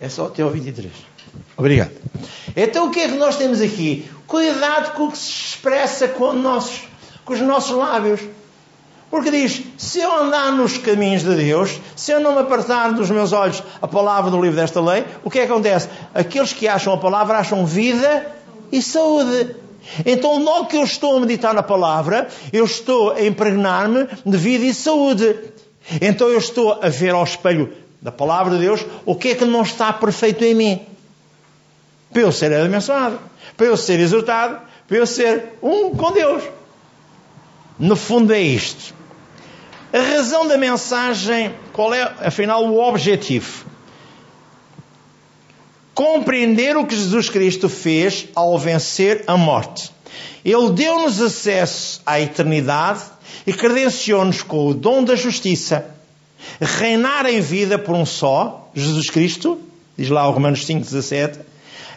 é 0.00 0.08
só 0.08 0.26
até 0.26 0.44
o 0.44 0.50
23. 0.50 0.92
Obrigado. 1.56 1.90
Então 2.56 2.86
o 2.86 2.90
que 2.90 3.00
é 3.00 3.08
que 3.08 3.16
nós 3.16 3.36
temos 3.36 3.60
aqui? 3.60 4.08
Cuidado 4.26 4.94
com 4.94 5.06
o 5.06 5.12
que 5.12 5.18
se 5.18 5.30
expressa 5.30 6.06
com, 6.06 6.32
nossos, 6.32 6.82
com 7.24 7.32
os 7.32 7.40
nossos 7.40 7.76
lábios. 7.76 8.20
Porque 9.10 9.30
diz: 9.30 9.62
se 9.76 10.00
eu 10.00 10.12
andar 10.12 10.52
nos 10.52 10.76
caminhos 10.76 11.22
de 11.22 11.34
Deus, 11.34 11.80
se 11.96 12.12
eu 12.12 12.20
não 12.20 12.32
me 12.32 12.40
apartar 12.40 12.92
dos 12.92 13.10
meus 13.10 13.32
olhos 13.32 13.62
a 13.80 13.88
palavra 13.88 14.30
do 14.30 14.40
livro 14.40 14.56
desta 14.56 14.80
lei, 14.80 15.04
o 15.24 15.30
que, 15.30 15.38
é 15.38 15.46
que 15.46 15.52
acontece? 15.52 15.88
Aqueles 16.14 16.52
que 16.52 16.68
acham 16.68 16.92
a 16.92 16.98
palavra 16.98 17.38
acham 17.38 17.64
vida 17.64 18.26
e 18.70 18.82
saúde. 18.82 19.56
Então, 20.04 20.42
logo 20.42 20.66
que 20.66 20.76
eu 20.76 20.84
estou 20.84 21.16
a 21.16 21.20
meditar 21.20 21.54
na 21.54 21.62
palavra, 21.62 22.28
eu 22.52 22.64
estou 22.64 23.12
a 23.12 23.24
impregnar-me 23.24 24.06
de 24.26 24.36
vida 24.36 24.64
e 24.64 24.74
saúde. 24.74 25.34
Então, 26.00 26.28
eu 26.28 26.38
estou 26.38 26.78
a 26.82 26.88
ver 26.90 27.14
ao 27.14 27.24
espelho 27.24 27.72
da 28.00 28.12
palavra 28.12 28.54
de 28.54 28.60
Deus 28.60 28.84
o 29.06 29.14
que 29.14 29.28
é 29.28 29.34
que 29.34 29.44
não 29.46 29.62
está 29.62 29.90
perfeito 29.92 30.44
em 30.44 30.54
mim. 30.54 30.86
Para 32.12 32.22
eu 32.22 32.32
ser 32.32 32.52
abençoado, 32.52 33.18
para 33.56 33.66
eu 33.66 33.76
ser 33.76 33.98
exortado, 33.98 34.60
para 34.86 34.96
eu 34.98 35.06
ser 35.06 35.54
um 35.62 35.94
com 35.94 36.12
Deus. 36.12 36.42
No 37.78 37.96
fundo, 37.96 38.32
é 38.32 38.40
isto. 38.40 38.97
A 39.92 40.00
razão 40.00 40.46
da 40.46 40.58
mensagem, 40.58 41.54
qual 41.72 41.94
é, 41.94 42.02
afinal, 42.20 42.64
o 42.64 42.78
objetivo? 42.78 43.66
Compreender 45.94 46.76
o 46.76 46.86
que 46.86 46.94
Jesus 46.94 47.30
Cristo 47.30 47.68
fez 47.68 48.28
ao 48.34 48.58
vencer 48.58 49.24
a 49.26 49.36
morte. 49.36 49.90
Ele 50.44 50.70
deu-nos 50.72 51.20
acesso 51.22 52.02
à 52.04 52.20
eternidade 52.20 53.00
e 53.46 53.52
credenciou-nos 53.52 54.42
com 54.42 54.68
o 54.68 54.74
dom 54.74 55.02
da 55.02 55.16
justiça. 55.16 55.86
Reinar 56.60 57.26
em 57.26 57.40
vida 57.40 57.78
por 57.78 57.94
um 57.94 58.04
só, 58.04 58.70
Jesus 58.74 59.08
Cristo, 59.08 59.58
diz 59.96 60.10
lá 60.10 60.28
o 60.28 60.32
Romanos 60.32 60.66
5,17. 60.66 61.38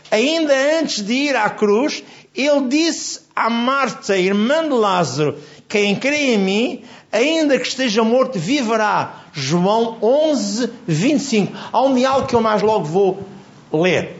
Ainda 0.09 0.53
antes 0.79 1.03
de 1.03 1.13
ir 1.13 1.35
à 1.35 1.49
cruz, 1.49 2.03
ele 2.35 2.67
disse 2.69 3.21
a 3.35 3.49
Marta, 3.49 4.17
irmã 4.17 4.63
de 4.63 4.73
Lázaro, 4.73 5.37
quem 5.71 5.95
crê 5.95 6.33
em 6.33 6.37
mim, 6.37 6.83
ainda 7.09 7.57
que 7.57 7.65
esteja 7.65 8.03
morto, 8.03 8.37
viverá. 8.37 9.21
João 9.31 9.97
11, 10.01 10.69
25. 10.85 11.57
Há 11.71 11.81
um 11.81 11.95
diálogo 11.95 12.27
que 12.27 12.35
eu 12.35 12.41
mais 12.41 12.61
logo 12.61 12.83
vou 12.83 13.23
ler 13.71 14.17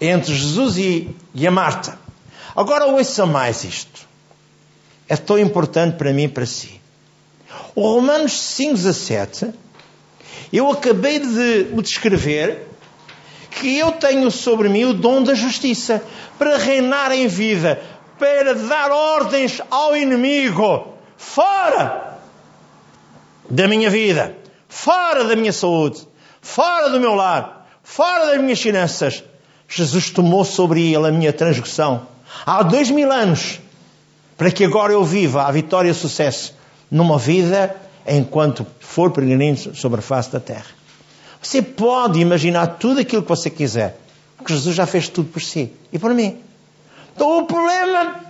entre 0.00 0.32
Jesus 0.32 0.78
e, 0.78 1.10
e 1.34 1.44
a 1.44 1.50
Marta. 1.50 1.98
Agora 2.54 2.86
ouça 2.86 3.26
mais 3.26 3.64
isto. 3.64 4.06
É 5.08 5.16
tão 5.16 5.36
importante 5.36 5.96
para 5.96 6.12
mim 6.12 6.24
e 6.24 6.28
para 6.28 6.46
si. 6.46 6.80
O 7.74 7.82
Romanos 7.82 8.38
5, 8.40 8.74
17, 8.74 9.52
eu 10.52 10.70
acabei 10.70 11.18
de 11.18 11.66
o 11.72 11.82
descrever 11.82 12.68
que 13.50 13.76
eu 13.76 13.90
tenho 13.90 14.30
sobre 14.30 14.68
mim 14.68 14.84
o 14.84 14.94
dom 14.94 15.20
da 15.24 15.34
justiça 15.34 16.00
para 16.38 16.58
reinar 16.58 17.10
em 17.10 17.26
vida, 17.26 17.82
para 18.20 18.54
dar 18.54 18.92
ordens 18.92 19.60
ao 19.68 19.96
inimigo 19.96 20.91
fora 21.22 22.18
da 23.48 23.68
minha 23.68 23.88
vida, 23.88 24.36
fora 24.68 25.24
da 25.24 25.36
minha 25.36 25.52
saúde, 25.52 26.06
fora 26.40 26.90
do 26.90 26.98
meu 26.98 27.14
lar, 27.14 27.68
fora 27.82 28.26
das 28.26 28.40
minhas 28.40 28.60
finanças. 28.60 29.22
Jesus 29.68 30.10
tomou 30.10 30.44
sobre 30.44 30.92
ele 30.92 31.06
a 31.06 31.12
minha 31.12 31.32
transgressão 31.32 32.06
há 32.44 32.62
dois 32.62 32.90
mil 32.90 33.10
anos, 33.10 33.60
para 34.36 34.50
que 34.50 34.64
agora 34.64 34.92
eu 34.92 35.04
viva 35.04 35.44
a 35.44 35.52
vitória 35.52 35.88
e 35.88 35.92
o 35.92 35.94
sucesso 35.94 36.54
numa 36.90 37.18
vida 37.18 37.74
enquanto 38.06 38.66
for 38.80 39.10
peregrino 39.12 39.56
sobre 39.74 40.00
a 40.00 40.02
face 40.02 40.30
da 40.30 40.40
terra. 40.40 40.66
Você 41.40 41.62
pode 41.62 42.20
imaginar 42.20 42.66
tudo 42.78 43.00
aquilo 43.00 43.22
que 43.22 43.28
você 43.28 43.48
quiser, 43.48 43.96
porque 44.36 44.52
Jesus 44.52 44.74
já 44.74 44.86
fez 44.86 45.08
tudo 45.08 45.30
por 45.30 45.40
si 45.40 45.72
e 45.92 45.98
por 45.98 46.12
mim. 46.12 46.38
Então 47.14 47.38
o 47.38 47.46
problema 47.46 48.21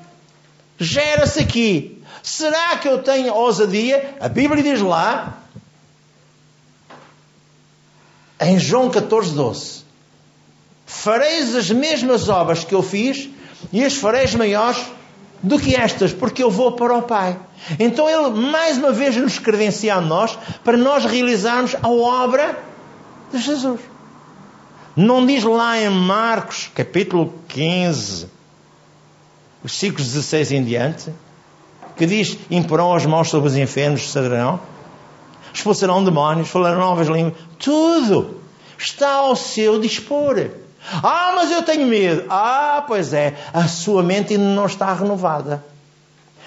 gera-se 0.83 1.41
aqui. 1.41 2.03
Será 2.23 2.77
que 2.77 2.89
eu 2.89 3.03
tenho 3.03 3.35
ousadia? 3.35 4.17
A 4.21 4.29
Bíblia 4.29 4.63
diz 4.63 4.81
lá, 4.81 5.39
em 8.41 8.59
João 8.59 8.91
14, 8.91 9.35
12: 9.35 9.85
Fareis 10.87 11.55
as 11.55 11.71
mesmas 11.71 12.29
obras 12.29 12.65
que 12.65 12.75
eu 12.75 12.83
fiz, 12.83 13.29
e 13.73 13.85
as 13.85 13.95
fareis 13.95 14.35
maiores 14.35 14.83
do 15.43 15.59
que 15.59 15.75
estas, 15.75 16.13
porque 16.13 16.43
eu 16.43 16.51
vou 16.51 16.73
para 16.73 16.95
o 16.95 17.03
Pai. 17.03 17.39
Então 17.79 18.09
Ele 18.09 18.41
mais 18.41 18.77
uma 18.79 18.93
vez 18.93 19.17
nos 19.17 19.39
credencia 19.39 19.95
a 19.95 20.01
nós 20.01 20.39
para 20.65 20.77
nós 20.77 21.05
realizarmos 21.05 21.77
a 21.81 21.89
obra 21.89 22.59
de 23.33 23.39
Jesus. 23.39 23.81
Não 24.95 25.25
diz 25.25 25.43
lá 25.43 25.81
em 25.81 25.89
Marcos, 25.89 26.71
capítulo 26.75 27.33
15, 27.49 28.29
versículos 29.63 30.07
16 30.07 30.53
em 30.53 30.65
diante, 30.65 31.13
que 31.97 32.07
diz: 32.07 32.39
imporão 32.51 32.95
as 32.95 33.07
mãos 33.07 33.29
sobre 33.29 33.49
os 33.49 33.57
enfermos, 33.57 34.11
sadarão, 34.11 34.61
expulsarão 35.53 36.05
demónios, 36.05 36.49
falarão 36.49 36.81
novas 36.81 37.09
línguas, 37.09 37.35
tudo 37.59 38.41
está 38.79 39.15
ao 39.15 39.37
seu 39.37 39.81
dispor. 39.81 40.51
Ah, 41.03 41.33
mas 41.37 41.51
eu 41.51 41.63
tenho 41.63 41.87
medo. 41.87 42.25
Ah, 42.29 42.85
pois 42.87 43.13
é, 43.13 43.35
a 43.53 43.69
sua 43.69 44.03
mente 44.03 44.35
ainda 44.35 44.45
não 44.45 44.67
está 44.67 44.93
renovada. 44.93 45.65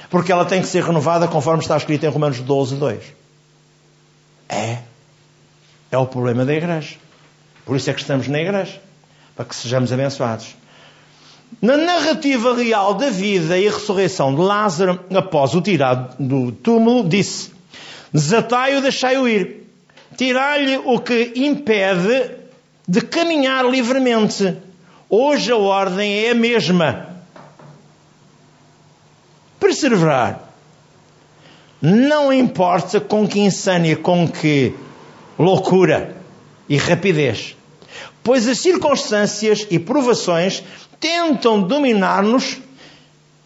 Porque 0.10 0.31
ela 0.31 0.45
tem 0.45 0.62
que 0.62 0.67
ser 0.67 0.84
renovada 0.84 1.27
conforme 1.27 1.62
está 1.62 1.77
escrito 1.77 2.05
em 2.05 2.10
Romanos 2.10 2.39
12, 2.39 2.75
2. 2.75 3.03
É. 4.50 4.79
É 5.91 5.98
o 5.98 6.05
problema 6.05 6.45
da 6.45 6.53
igreja. 6.53 6.98
Por 7.65 7.75
isso 7.75 7.89
é 7.89 7.93
que 7.93 8.01
estamos 8.01 8.27
na 8.27 8.39
igreja. 8.39 8.81
Para 9.36 9.45
que 9.45 9.55
sejamos 9.55 9.91
abençoados. 9.91 10.55
Na 11.61 11.77
narrativa 11.77 12.55
real 12.55 12.93
da 12.93 13.09
vida 13.09 13.57
e 13.57 13.67
ressurreição 13.67 14.35
de 14.35 14.41
Lázaro, 14.41 14.99
após 15.15 15.55
o 15.55 15.61
tirado 15.61 16.15
do 16.19 16.51
túmulo, 16.51 17.07
disse: 17.07 17.51
Desatai-o, 18.13 18.81
deixai-o 18.81 19.27
ir. 19.27 19.63
Tirai-lhe 20.15 20.77
o 20.77 20.99
que 20.99 21.33
impede 21.35 22.31
de 22.87 23.01
caminhar 23.01 23.65
livremente. 23.65 24.57
Hoje 25.09 25.51
a 25.51 25.57
ordem 25.57 26.25
é 26.25 26.31
a 26.31 26.35
mesma. 26.35 27.09
Perseverar. 29.59 30.41
Não 31.81 32.31
importa 32.31 32.99
com 32.99 33.27
que 33.27 33.39
insânia, 33.39 33.95
com 33.95 34.27
que 34.27 34.73
loucura 35.37 36.15
e 36.69 36.77
rapidez. 36.77 37.55
Pois 38.23 38.47
as 38.47 38.59
circunstâncias 38.59 39.67
e 39.69 39.77
provações 39.77 40.63
tentam 41.05 41.62
dominar-nos, 41.62 42.57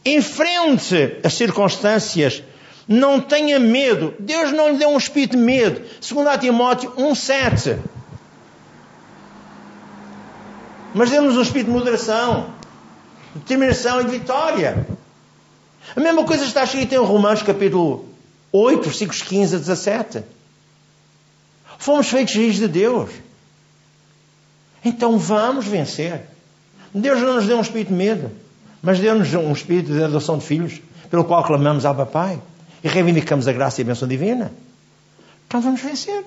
enfrente 0.05 1.17
as 1.21 1.33
circunstâncias, 1.33 2.41
não 2.87 3.19
tenha 3.19 3.59
medo. 3.59 4.13
Deus 4.17 4.53
não 4.53 4.69
lhe 4.69 4.77
deu 4.77 4.87
um 4.87 4.97
espírito 4.97 5.35
de 5.35 5.43
medo. 5.43 5.81
Segundo 5.99 6.35
Timóteo 6.37 6.91
1,7. 6.91 7.77
Mas 10.93 11.09
deu-nos 11.09 11.35
um 11.35 11.41
espírito 11.41 11.67
de 11.67 11.73
moderação, 11.73 12.53
determinação 13.35 13.99
e 13.99 14.05
de 14.05 14.11
vitória. 14.11 14.87
A 15.93 15.99
mesma 15.99 16.23
coisa 16.23 16.45
está 16.45 16.63
escrita 16.63 16.95
em 16.95 16.99
Romanos 16.99 17.43
capítulo 17.43 18.07
8, 18.53 18.83
versículos 18.83 19.21
15 19.21 19.55
a 19.55 19.59
17. 19.59 20.23
Fomos 21.77 22.07
feitos 22.07 22.33
filhos 22.33 22.55
de 22.55 22.69
Deus. 22.69 23.09
Então 24.83 25.17
vamos 25.17 25.67
vencer. 25.67 26.38
Deus 26.93 27.19
não 27.21 27.35
nos 27.35 27.45
deu 27.45 27.57
um 27.57 27.61
espírito 27.61 27.89
de 27.89 27.95
medo, 27.95 28.31
mas 28.81 28.99
deu-nos 28.99 29.33
um 29.33 29.51
espírito 29.51 29.91
de 29.91 30.03
adoção 30.03 30.37
de 30.37 30.45
filhos, 30.45 30.81
pelo 31.09 31.23
qual 31.23 31.43
clamamos 31.43 31.85
ao 31.85 31.95
Papai 31.95 32.41
e 32.83 32.87
reivindicamos 32.87 33.47
a 33.47 33.53
graça 33.53 33.81
e 33.81 33.83
a 33.83 33.85
bênção 33.85 34.07
divina. 34.07 34.51
Então 35.47 35.61
vamos 35.61 35.81
vencer. 35.81 36.23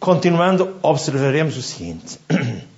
Continuando, 0.00 0.76
observaremos 0.82 1.56
o 1.56 1.62
seguinte. 1.62 2.18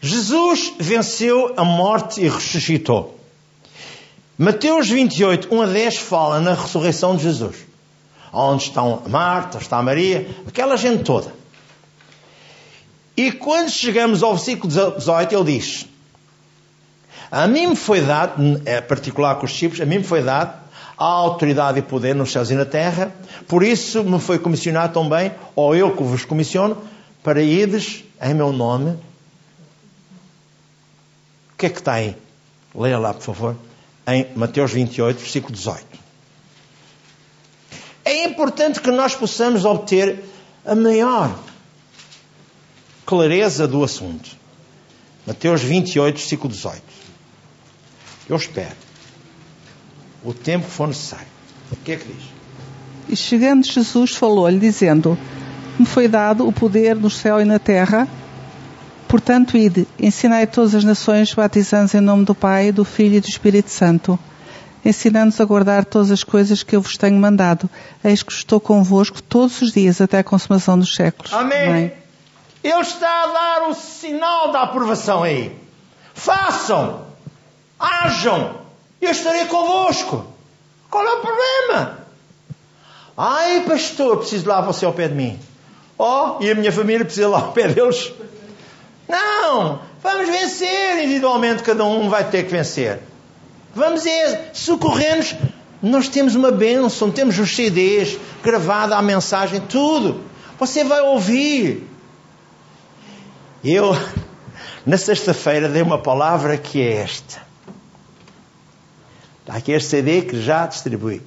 Jesus 0.00 0.74
venceu 0.78 1.54
a 1.56 1.64
morte 1.64 2.20
e 2.20 2.28
ressuscitou. 2.28 3.18
Mateus 4.36 4.90
28, 4.90 5.54
1 5.54 5.62
a 5.62 5.66
10 5.66 5.98
fala 5.98 6.40
na 6.40 6.54
ressurreição 6.54 7.16
de 7.16 7.22
Jesus. 7.22 7.56
Onde 8.32 8.64
estão 8.64 9.02
Marta, 9.08 9.58
está 9.58 9.80
Maria, 9.80 10.28
aquela 10.46 10.76
gente 10.76 11.04
toda. 11.04 11.32
E 13.16 13.30
quando 13.30 13.70
chegamos 13.70 14.22
ao 14.22 14.34
versículo 14.34 14.72
18, 14.72 15.34
ele 15.34 15.58
diz: 15.58 15.86
A 17.30 17.46
mim 17.46 17.68
me 17.68 17.76
foi 17.76 18.00
dado, 18.00 18.60
é 18.64 18.80
particular 18.80 19.36
com 19.36 19.46
os 19.46 19.52
discípulos, 19.52 19.80
a 19.80 19.86
mim 19.86 19.98
me 19.98 20.04
foi 20.04 20.22
dado 20.22 20.64
a 20.96 21.04
autoridade 21.04 21.78
e 21.78 21.82
poder 21.82 22.14
nos 22.14 22.30
céus 22.30 22.50
e 22.50 22.54
na 22.54 22.64
terra, 22.64 23.12
por 23.48 23.62
isso 23.62 24.04
me 24.04 24.20
foi 24.20 24.38
comissionado 24.38 24.94
também, 24.94 25.32
ou 25.54 25.74
eu 25.74 25.94
que 25.96 26.02
vos 26.02 26.24
comissiono, 26.24 26.76
para 27.22 27.42
ides 27.42 28.04
em 28.22 28.34
meu 28.34 28.52
nome. 28.52 28.90
O 31.52 31.56
que 31.58 31.66
é 31.66 31.68
que 31.68 31.78
está 31.78 31.94
aí? 31.94 32.16
Leia 32.74 32.98
lá, 32.98 33.14
por 33.14 33.22
favor, 33.22 33.56
em 34.06 34.26
Mateus 34.36 34.72
28, 34.72 35.18
versículo 35.18 35.52
18. 35.52 35.84
É 38.04 38.24
importante 38.24 38.80
que 38.80 38.90
nós 38.90 39.14
possamos 39.14 39.64
obter 39.64 40.22
a 40.64 40.74
maior 40.74 41.34
clareza 43.04 43.66
do 43.66 43.82
assunto. 43.82 44.30
Mateus 45.26 45.62
28, 45.62 46.16
versículo 46.16 46.52
18. 46.52 46.82
Eu 48.28 48.36
espero. 48.36 48.76
O 50.22 50.32
tempo 50.32 50.64
que 50.64 50.70
for 50.70 50.88
necessário. 50.88 51.26
O 51.70 51.76
que 51.76 51.92
é 51.92 51.96
que 51.96 52.06
diz? 52.06 52.24
E 53.08 53.16
chegando 53.16 53.66
Jesus 53.66 54.12
falou-lhe, 54.12 54.58
dizendo: 54.58 55.18
Me 55.78 55.84
foi 55.84 56.08
dado 56.08 56.46
o 56.46 56.52
poder 56.52 56.96
no 56.96 57.10
céu 57.10 57.40
e 57.40 57.44
na 57.44 57.58
terra. 57.58 58.08
Portanto, 59.06 59.56
ide, 59.56 59.86
ensinai 59.98 60.46
todas 60.46 60.74
as 60.74 60.84
nações, 60.84 61.32
batizando 61.32 61.96
em 61.96 62.00
nome 62.00 62.24
do 62.24 62.34
Pai, 62.34 62.72
do 62.72 62.84
Filho 62.84 63.16
e 63.16 63.20
do 63.20 63.28
Espírito 63.28 63.70
Santo, 63.70 64.18
ensinando-nos 64.84 65.40
a 65.40 65.44
guardar 65.44 65.84
todas 65.84 66.10
as 66.10 66.24
coisas 66.24 66.62
que 66.62 66.74
eu 66.74 66.80
vos 66.80 66.96
tenho 66.96 67.16
mandado. 67.16 67.68
Eis 68.02 68.22
que 68.22 68.32
estou 68.32 68.58
convosco 68.58 69.22
todos 69.22 69.60
os 69.62 69.72
dias 69.72 70.00
até 70.00 70.18
a 70.18 70.24
consumação 70.24 70.78
dos 70.78 70.94
séculos. 70.94 71.32
Amém. 71.32 71.68
Amém. 71.68 72.03
Ele 72.64 72.80
está 72.80 73.24
a 73.24 73.26
dar 73.26 73.68
o 73.68 73.74
sinal 73.74 74.50
da 74.50 74.62
aprovação 74.62 75.22
aí. 75.22 75.54
Façam, 76.14 77.04
hajam, 77.78 78.54
eu 79.02 79.10
estarei 79.10 79.44
convosco. 79.44 80.24
Qual 80.90 81.06
é 81.06 81.12
o 81.12 81.20
problema? 81.20 81.98
Ai, 83.14 83.64
pastor, 83.66 84.16
preciso 84.16 84.48
lá 84.48 84.62
você 84.62 84.86
ao 84.86 84.94
pé 84.94 85.08
de 85.08 85.14
mim. 85.14 85.38
Oh, 85.98 86.36
e 86.40 86.50
a 86.50 86.54
minha 86.54 86.72
família 86.72 87.04
precisa 87.04 87.28
lá 87.28 87.38
ao 87.40 87.52
pé 87.52 87.68
deles. 87.68 88.10
Não, 89.06 89.80
vamos 90.02 90.26
vencer 90.30 91.04
individualmente, 91.04 91.62
cada 91.62 91.84
um 91.84 92.08
vai 92.08 92.24
ter 92.30 92.44
que 92.44 92.50
vencer. 92.50 92.98
Vamos 93.74 94.04
socorrer-nos. 94.54 95.34
Nós 95.82 96.08
temos 96.08 96.34
uma 96.34 96.50
bênção, 96.50 97.10
temos 97.10 97.38
os 97.38 97.54
CDs, 97.54 98.18
gravada 98.42 98.96
a 98.96 99.02
mensagem, 99.02 99.60
tudo. 99.60 100.22
Você 100.58 100.82
vai 100.82 101.02
ouvir. 101.02 101.90
Eu, 103.64 103.92
na 104.84 104.98
sexta-feira, 104.98 105.70
dei 105.70 105.80
uma 105.80 105.96
palavra 105.96 106.58
que 106.58 106.82
é 106.82 106.96
esta. 106.96 107.40
Está 109.40 109.54
aqui 109.54 109.72
este 109.72 109.88
CD 109.88 110.20
que 110.20 110.38
já 110.42 110.66
distribuí. 110.66 111.22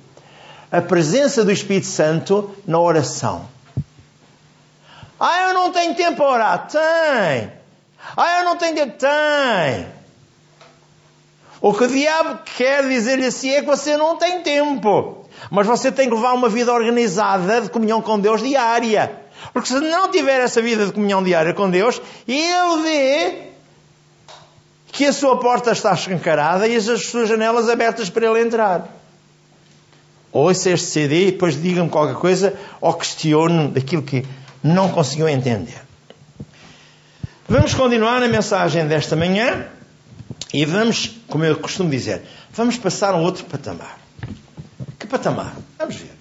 A 0.72 0.80
presença 0.80 1.44
do 1.44 1.52
Espírito 1.52 1.88
Santo 1.88 2.56
na 2.68 2.80
oração. 2.80 3.50
Ah, 5.20 5.48
eu 5.48 5.54
não 5.56 5.72
tenho 5.72 5.96
tempo 5.96 6.18
para 6.18 6.30
orar. 6.30 6.68
Tem. 6.68 7.52
Ah, 8.16 8.40
eu 8.40 8.46
não 8.46 8.56
tenho 8.56 8.76
tempo. 8.76 8.98
Tem. 9.00 9.88
O 11.60 11.74
que 11.74 11.86
o 11.86 11.88
diabo 11.88 12.42
quer 12.56 12.88
dizer-lhe 12.88 13.26
assim 13.26 13.50
é 13.50 13.62
que 13.62 13.68
você 13.68 13.98
não 13.98 14.16
tem 14.16 14.44
tempo. 14.44 15.28
Mas 15.50 15.66
você 15.66 15.92
tem 15.92 16.08
que 16.08 16.14
levar 16.14 16.34
uma 16.34 16.50
vida 16.50 16.72
organizada 16.72 17.62
de 17.62 17.70
comunhão 17.72 18.00
com 18.00 18.20
Deus 18.20 18.44
diária. 18.44 19.27
Porque 19.54 19.70
se 19.70 19.80
não 19.80 20.12
tiver 20.12 20.40
essa 20.40 20.62
vida 20.62 20.86
de 20.86 20.92
comunhão 20.92 21.24
diária 21.24 21.54
com 21.54 21.70
Deus, 21.70 22.02
ele 22.28 22.84
vê 22.84 23.48
que 24.92 25.06
a 25.06 25.14
sua 25.14 25.40
porta 25.40 25.72
está 25.72 25.94
escancarada 25.94 26.68
e 26.68 26.76
as 26.76 26.86
suas 27.06 27.30
janelas 27.30 27.70
abertas 27.70 28.10
para 28.10 28.26
ele 28.26 28.42
entrar. 28.42 28.88
Ouça 30.32 30.72
este 30.72 30.88
CD 30.88 31.28
e 31.28 31.32
depois 31.32 31.62
diga-me 31.62 31.90
qualquer 31.90 32.16
coisa 32.16 32.54
ou 32.82 32.94
questione 32.94 33.70
daquilo 33.70 34.04
que 34.04 34.26
não 34.64 34.90
conseguiu 34.90 35.28
entender. 35.28 35.82
Vamos 37.48 37.74
continuar 37.74 38.22
a 38.22 38.28
mensagem 38.28 38.88
desta 38.88 39.16
manhã 39.16 39.68
e 40.54 40.66
vamos, 40.66 41.12
como 41.28 41.46
eu 41.46 41.56
costumo 41.58 41.90
dizer, 41.90 42.24
vamos 42.52 42.78
passar 42.78 43.14
a 43.14 43.18
outro 43.18 43.46
patamar. 43.46 43.98
Que 45.00 45.08
patamar? 45.08 45.56
Vamos 45.78 45.96
ver. 45.96 46.17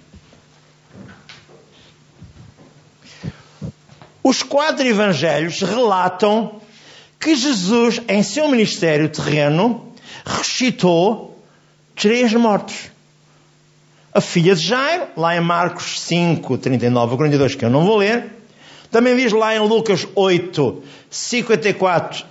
Os 4.27 4.43
quatro 4.43 4.85
evangelhos 4.85 5.61
relatam 5.61 6.59
que 7.17 7.33
Jesus, 7.33 8.01
em 8.09 8.21
seu 8.21 8.49
ministério 8.49 9.07
terreno, 9.07 9.93
ressuscitou 10.25 11.41
três 11.95 12.33
mortos. 12.33 12.91
A 14.13 14.19
filha 14.19 14.53
de 14.53 14.61
Jairo, 14.61 15.07
lá 15.15 15.33
em 15.33 15.39
Marcos 15.39 16.01
5, 16.01 16.57
39 16.57 17.13
a 17.13 17.15
42, 17.15 17.55
que 17.55 17.63
eu 17.63 17.69
não 17.69 17.85
vou 17.85 17.95
ler. 17.95 18.25
Também 18.91 19.15
diz 19.15 19.31
lá 19.31 19.55
em 19.55 19.59
Lucas 19.59 20.05
8, 20.13 20.83
54 21.09 22.25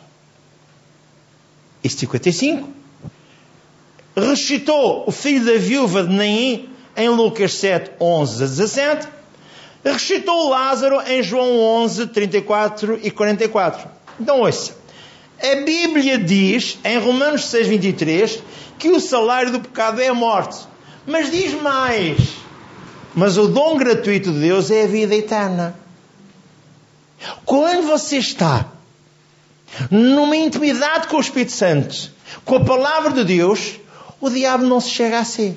e 1.82 1.88
55. 1.88 2.68
Ressuscitou 4.14 5.04
o 5.06 5.10
filho 5.10 5.46
da 5.46 5.56
viúva 5.56 6.02
de 6.04 6.12
Naim 6.12 6.68
em 6.94 7.08
Lucas 7.08 7.54
7, 7.54 7.92
11 7.98 8.44
a 8.44 8.46
17 8.46 9.15
ressuscitou 9.92 10.48
Lázaro 10.48 11.00
em 11.06 11.22
João 11.22 11.58
11, 11.58 12.08
34 12.08 13.00
e 13.02 13.10
44. 13.10 13.88
Então 14.20 14.40
ouça. 14.40 14.76
A 15.40 15.64
Bíblia 15.64 16.18
diz, 16.18 16.78
em 16.84 16.98
Romanos 16.98 17.44
6, 17.46 17.68
23, 17.68 18.42
que 18.78 18.88
o 18.88 19.00
salário 19.00 19.52
do 19.52 19.60
pecado 19.60 20.00
é 20.00 20.08
a 20.08 20.14
morte. 20.14 20.58
Mas 21.06 21.30
diz 21.30 21.52
mais. 21.60 22.18
Mas 23.14 23.38
o 23.38 23.46
dom 23.46 23.76
gratuito 23.76 24.32
de 24.32 24.40
Deus 24.40 24.70
é 24.70 24.84
a 24.84 24.86
vida 24.86 25.14
eterna. 25.14 25.78
Quando 27.44 27.86
você 27.86 28.18
está 28.18 28.66
numa 29.90 30.36
intimidade 30.36 31.08
com 31.08 31.16
o 31.16 31.20
Espírito 31.20 31.52
Santo, 31.52 32.10
com 32.44 32.56
a 32.56 32.64
palavra 32.64 33.12
de 33.12 33.24
Deus, 33.24 33.78
o 34.20 34.30
diabo 34.30 34.64
não 34.64 34.80
se 34.80 34.90
chega 34.90 35.18
a 35.18 35.24
si. 35.24 35.56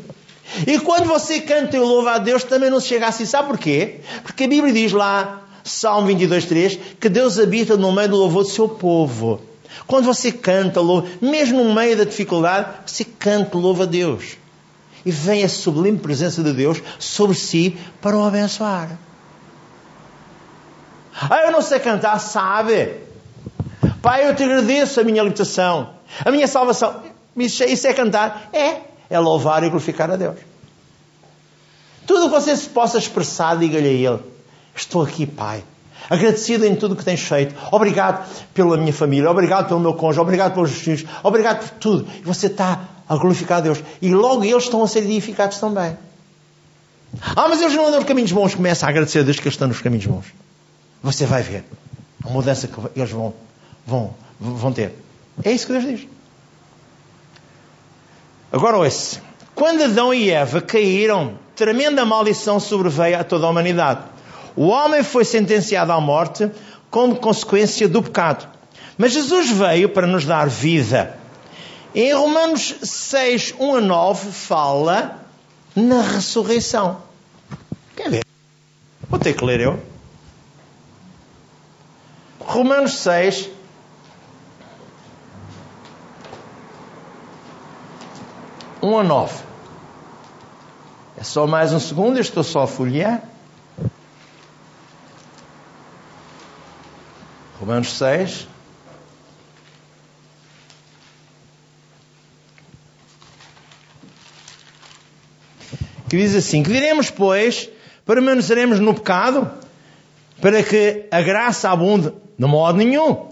E 0.65 0.79
quando 0.79 1.05
você 1.05 1.41
canta 1.41 1.77
e 1.77 1.79
louva 1.79 2.13
a 2.13 2.17
Deus, 2.17 2.43
também 2.43 2.69
não 2.69 2.79
se 2.79 2.87
chega 2.87 3.07
assim. 3.07 3.25
Sabe 3.25 3.49
porquê? 3.49 3.99
Porque 4.23 4.45
a 4.45 4.47
Bíblia 4.47 4.73
diz 4.73 4.91
lá, 4.91 5.43
Salmo 5.63 6.07
22, 6.07 6.45
3, 6.45 6.79
que 6.99 7.09
Deus 7.09 7.39
habita 7.39 7.77
no 7.77 7.91
meio 7.91 8.09
do 8.09 8.17
louvor 8.17 8.43
do 8.43 8.49
seu 8.49 8.67
povo. 8.67 9.41
Quando 9.85 10.05
você 10.05 10.31
canta, 10.31 10.81
louva, 10.81 11.07
mesmo 11.21 11.63
no 11.63 11.73
meio 11.73 11.97
da 11.97 12.03
dificuldade, 12.03 12.69
você 12.85 13.03
canta, 13.03 13.57
louva 13.57 13.83
a 13.83 13.85
Deus. 13.85 14.37
E 15.05 15.11
vem 15.11 15.43
a 15.43 15.49
sublime 15.49 15.97
presença 15.97 16.43
de 16.43 16.51
Deus 16.51 16.81
sobre 16.97 17.35
si 17.35 17.77
para 18.01 18.17
o 18.17 18.23
abençoar. 18.23 18.97
Ah, 21.13 21.41
eu 21.45 21.51
não 21.51 21.61
sei 21.61 21.79
cantar, 21.79 22.19
sabe? 22.19 22.95
Pai, 24.01 24.27
eu 24.27 24.35
te 24.35 24.43
agradeço 24.43 24.99
a 24.99 25.03
minha 25.03 25.21
libertação, 25.21 25.91
a 26.23 26.31
minha 26.31 26.47
salvação. 26.47 27.01
Isso 27.35 27.87
é 27.87 27.93
cantar? 27.93 28.49
É. 28.53 28.81
É 29.09 29.19
louvar 29.19 29.63
e 29.63 29.69
glorificar 29.69 30.11
a 30.11 30.15
Deus. 30.15 30.37
Tudo 32.05 32.25
o 32.25 32.29
que 32.29 32.39
você 32.39 32.55
possa 32.69 32.97
expressar, 32.97 33.57
diga-lhe 33.57 33.87
a 33.87 34.11
Ele. 34.11 34.19
Estou 34.75 35.03
aqui, 35.03 35.25
Pai. 35.25 35.63
Agradecido 36.09 36.65
em 36.65 36.75
tudo 36.75 36.93
o 36.93 36.95
que 36.95 37.05
tens 37.05 37.21
feito. 37.21 37.53
Obrigado 37.71 38.27
pela 38.53 38.77
minha 38.77 38.93
família. 38.93 39.29
Obrigado 39.29 39.67
pelo 39.67 39.79
meu 39.79 39.93
cônjuge. 39.93 40.19
Obrigado 40.19 40.53
pelos 40.53 40.71
filhos. 40.71 41.05
Obrigado 41.23 41.59
por 41.59 41.69
tudo. 41.77 42.07
E 42.17 42.21
você 42.21 42.47
está 42.47 42.79
a 43.07 43.15
glorificar 43.15 43.59
a 43.59 43.61
Deus. 43.61 43.83
E 44.01 44.13
logo 44.13 44.43
eles 44.43 44.63
estão 44.63 44.83
a 44.83 44.87
ser 44.87 44.99
edificados 44.99 45.59
também. 45.59 45.95
Ah, 47.35 47.47
mas 47.47 47.61
eles 47.61 47.75
não 47.75 47.87
andam 47.87 47.99
nos 47.99 48.07
caminhos 48.07 48.31
bons. 48.31 48.55
Começa 48.55 48.85
a 48.85 48.89
agradecer 48.89 49.19
a 49.19 49.23
Deus 49.23 49.37
que 49.37 49.43
eles 49.43 49.53
estão 49.53 49.67
nos 49.67 49.81
caminhos 49.81 50.05
bons. 50.05 50.25
Você 51.03 51.25
vai 51.25 51.41
ver 51.41 51.63
a 52.23 52.29
mudança 52.29 52.67
que 52.67 52.75
eles 52.95 53.11
vão, 53.11 53.33
vão, 53.85 54.13
vão 54.39 54.71
ter. 54.71 54.93
É 55.43 55.51
isso 55.51 55.67
que 55.67 55.73
Deus 55.73 55.85
diz. 55.85 56.07
Agora 58.51 58.77
ouça. 58.77 59.21
Quando 59.53 59.83
Adão 59.83 60.13
e 60.13 60.29
Eva 60.29 60.61
caíram, 60.61 61.37
tremenda 61.55 62.05
maldição 62.05 62.59
sobreveio 62.59 63.19
a 63.19 63.23
toda 63.23 63.45
a 63.45 63.49
humanidade. 63.49 64.01
O 64.55 64.67
homem 64.67 65.03
foi 65.03 65.23
sentenciado 65.23 65.91
à 65.91 66.01
morte 66.01 66.49
como 66.89 67.17
consequência 67.17 67.87
do 67.87 68.01
pecado. 68.01 68.47
Mas 68.97 69.13
Jesus 69.13 69.49
veio 69.51 69.89
para 69.89 70.07
nos 70.07 70.25
dar 70.25 70.49
vida. 70.49 71.17
Em 71.93 72.13
Romanos 72.13 72.75
6, 72.81 73.55
1 73.59 73.75
a 73.75 73.81
9, 73.81 74.31
fala 74.31 75.19
na 75.75 76.01
ressurreição. 76.01 77.01
Quer 77.95 78.09
ver? 78.09 78.25
Vou 79.09 79.19
ter 79.19 79.33
que 79.33 79.45
ler 79.45 79.59
eu. 79.59 79.79
Romanos 82.39 82.97
6, 82.99 83.49
um 88.81 88.97
a 88.97 89.03
nove. 89.03 89.43
É 91.17 91.23
só 91.23 91.45
mais 91.45 91.73
um 91.73 91.79
segundo, 91.79 92.19
estou 92.19 92.43
só 92.43 92.63
a 92.63 92.67
folhear. 92.67 93.21
Romanos 97.59 97.91
6. 97.97 98.47
Que 106.09 106.17
diz 106.17 106.35
assim: 106.35 106.63
Que 106.63 106.71
diremos, 106.71 107.11
pois, 107.11 107.69
permaneceremos 108.05 108.79
no 108.79 108.93
pecado, 108.93 109.51
para 110.41 110.63
que 110.63 111.05
a 111.11 111.21
graça 111.21 111.69
abunde? 111.69 112.13
De 112.37 112.45
modo 112.45 112.77
nenhum. 112.77 113.28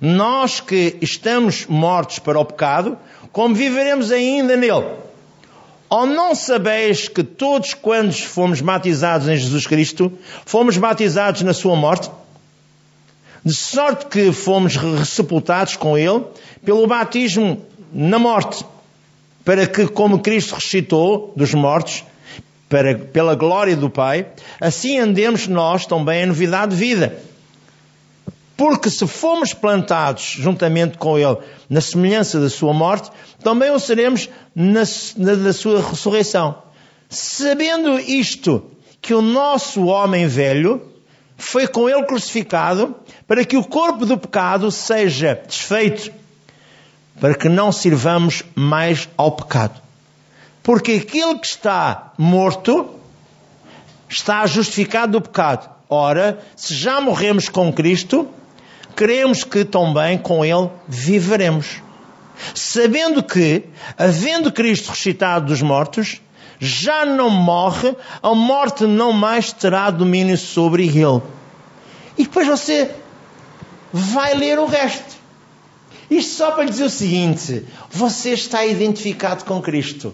Nós 0.00 0.60
que 0.60 0.96
estamos 1.00 1.66
mortos 1.66 2.18
para 2.18 2.38
o 2.38 2.44
pecado, 2.44 2.96
como 3.32 3.54
viveremos 3.54 4.12
ainda 4.12 4.56
nele? 4.56 4.86
Ou 5.90 6.06
não 6.06 6.34
sabeis 6.34 7.08
que 7.08 7.24
todos 7.24 7.74
quando 7.74 8.12
fomos 8.12 8.60
batizados 8.60 9.26
em 9.26 9.36
Jesus 9.36 9.66
Cristo, 9.66 10.12
fomos 10.44 10.76
batizados 10.76 11.42
na 11.42 11.54
sua 11.54 11.74
morte? 11.74 12.10
De 13.44 13.54
sorte 13.54 14.06
que 14.06 14.32
fomos 14.32 14.74
sepultados 15.06 15.76
com 15.76 15.96
ele 15.96 16.24
pelo 16.64 16.86
batismo 16.86 17.64
na 17.92 18.18
morte, 18.18 18.64
para 19.44 19.66
que, 19.66 19.86
como 19.86 20.18
Cristo 20.18 20.54
ressuscitou 20.54 21.32
dos 21.34 21.54
mortos, 21.54 22.04
para, 22.68 22.94
pela 22.96 23.34
glória 23.34 23.74
do 23.74 23.88
Pai, 23.88 24.26
assim 24.60 24.98
andemos 24.98 25.48
nós 25.48 25.86
também 25.86 26.24
em 26.24 26.26
novidade 26.26 26.72
de 26.72 26.76
vida. 26.76 27.18
Porque 28.58 28.90
se 28.90 29.06
fomos 29.06 29.54
plantados 29.54 30.34
juntamente 30.36 30.98
com 30.98 31.16
Ele 31.16 31.38
na 31.70 31.80
semelhança 31.80 32.40
da 32.40 32.50
sua 32.50 32.72
morte, 32.74 33.08
também 33.40 33.70
o 33.70 33.78
seremos 33.78 34.28
na, 34.52 34.82
na, 35.16 35.36
na 35.36 35.52
sua 35.52 35.80
ressurreição. 35.80 36.60
Sabendo 37.08 38.00
isto, 38.00 38.68
que 39.00 39.14
o 39.14 39.22
nosso 39.22 39.84
homem 39.86 40.26
velho 40.26 40.82
foi 41.36 41.68
com 41.68 41.88
Ele 41.88 42.02
crucificado, 42.02 42.96
para 43.28 43.44
que 43.44 43.56
o 43.56 43.62
corpo 43.62 44.04
do 44.04 44.18
pecado 44.18 44.72
seja 44.72 45.40
desfeito, 45.46 46.10
para 47.20 47.36
que 47.36 47.48
não 47.48 47.70
sirvamos 47.70 48.42
mais 48.56 49.08
ao 49.16 49.30
pecado. 49.30 49.80
Porque 50.64 50.94
aquele 50.94 51.38
que 51.38 51.46
está 51.46 52.12
morto 52.18 52.90
está 54.08 54.44
justificado 54.48 55.12
do 55.12 55.20
pecado. 55.20 55.70
Ora, 55.88 56.40
se 56.56 56.74
já 56.74 57.00
morremos 57.00 57.48
com 57.48 57.72
Cristo, 57.72 58.28
cremos 58.98 59.44
que 59.44 59.64
também 59.64 60.18
com 60.18 60.44
Ele 60.44 60.68
viveremos. 60.88 61.80
Sabendo 62.52 63.22
que, 63.22 63.62
havendo 63.96 64.50
Cristo 64.50 64.88
ressuscitado 64.88 65.46
dos 65.46 65.62
mortos, 65.62 66.20
já 66.58 67.04
não 67.06 67.30
morre, 67.30 67.94
a 68.20 68.34
morte 68.34 68.88
não 68.88 69.12
mais 69.12 69.52
terá 69.52 69.88
domínio 69.92 70.36
sobre 70.36 70.88
ele. 70.88 71.22
E 72.16 72.24
depois 72.24 72.48
você 72.48 72.90
vai 73.92 74.34
ler 74.34 74.58
o 74.58 74.66
resto. 74.66 75.16
Isto 76.10 76.32
só 76.34 76.50
para 76.50 76.64
dizer 76.64 76.84
o 76.84 76.90
seguinte: 76.90 77.64
você 77.88 78.30
está 78.30 78.66
identificado 78.66 79.44
com 79.44 79.62
Cristo 79.62 80.12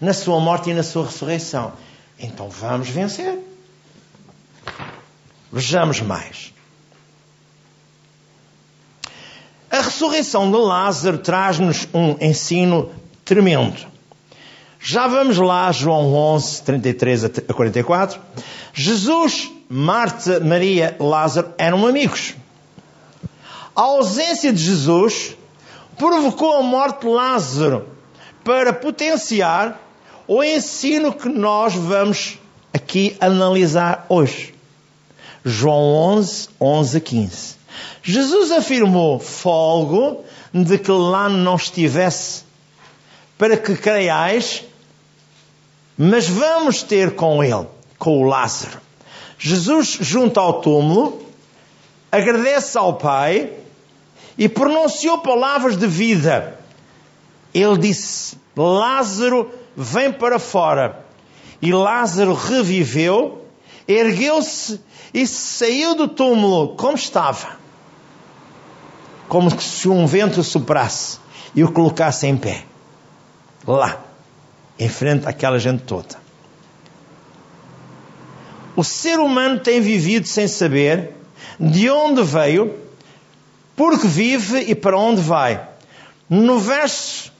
na 0.00 0.12
sua 0.12 0.40
morte 0.40 0.70
e 0.70 0.74
na 0.74 0.82
sua 0.82 1.06
ressurreição. 1.06 1.72
Então 2.18 2.48
vamos 2.48 2.88
vencer. 2.88 3.38
Vejamos 5.52 6.00
mais. 6.00 6.52
A 9.74 9.80
ressurreição 9.80 10.52
de 10.52 10.56
Lázaro 10.56 11.18
traz-nos 11.18 11.88
um 11.92 12.16
ensino 12.24 12.92
tremendo. 13.24 13.84
Já 14.78 15.08
vamos 15.08 15.36
lá, 15.36 15.72
João 15.72 16.14
11, 16.14 16.62
33 16.62 17.24
a 17.24 17.28
44. 17.52 18.20
Jesus, 18.72 19.50
Marta, 19.68 20.38
Maria, 20.38 20.96
Lázaro 21.00 21.52
eram 21.58 21.88
amigos. 21.88 22.36
A 23.74 23.80
ausência 23.80 24.52
de 24.52 24.62
Jesus 24.62 25.36
provocou 25.98 26.56
a 26.56 26.62
morte 26.62 27.00
de 27.00 27.08
Lázaro 27.08 27.88
para 28.44 28.72
potenciar 28.72 29.80
o 30.28 30.40
ensino 30.44 31.12
que 31.12 31.28
nós 31.28 31.74
vamos 31.74 32.38
aqui 32.72 33.16
analisar 33.20 34.06
hoje. 34.08 34.54
João 35.44 35.82
11, 36.14 36.50
11 36.60 36.96
a 36.96 37.00
15. 37.00 37.63
Jesus 38.02 38.52
afirmou 38.52 39.18
folgo 39.18 40.24
de 40.52 40.78
que 40.78 40.90
lá 40.90 41.28
não 41.28 41.56
estivesse 41.56 42.44
para 43.38 43.56
que 43.56 43.74
creiais, 43.74 44.62
mas 45.96 46.28
vamos 46.28 46.82
ter 46.82 47.14
com 47.14 47.42
ele, 47.42 47.66
com 47.98 48.22
o 48.22 48.24
Lázaro. 48.24 48.78
Jesus, 49.38 49.98
junto 50.00 50.38
ao 50.38 50.60
túmulo, 50.60 51.26
agradece 52.12 52.78
ao 52.78 52.94
Pai 52.94 53.52
e 54.38 54.48
pronunciou 54.48 55.18
palavras 55.18 55.76
de 55.76 55.86
vida. 55.86 56.58
Ele 57.52 57.78
disse: 57.78 58.36
Lázaro, 58.56 59.50
vem 59.76 60.12
para 60.12 60.38
fora. 60.38 61.04
E 61.60 61.72
Lázaro 61.72 62.34
reviveu, 62.34 63.46
ergueu-se 63.88 64.80
e 65.12 65.26
saiu 65.26 65.94
do 65.94 66.06
túmulo 66.06 66.76
como 66.76 66.96
estava 66.96 67.63
como 69.28 69.50
se 69.60 69.88
um 69.88 70.06
vento 70.06 70.42
soprasse 70.42 71.18
e 71.54 71.62
o 71.62 71.70
colocasse 71.70 72.26
em 72.26 72.36
pé, 72.36 72.64
lá, 73.66 74.00
em 74.78 74.88
frente 74.88 75.26
àquela 75.26 75.58
gente 75.58 75.82
toda. 75.84 76.22
O 78.76 78.82
ser 78.82 79.20
humano 79.20 79.60
tem 79.60 79.80
vivido 79.80 80.26
sem 80.26 80.48
saber 80.48 81.14
de 81.58 81.88
onde 81.88 82.22
veio, 82.22 82.74
porque 83.76 84.06
vive 84.06 84.58
e 84.58 84.74
para 84.74 84.98
onde 84.98 85.20
vai. 85.20 85.68
No 86.28 86.58
verso 86.58 87.32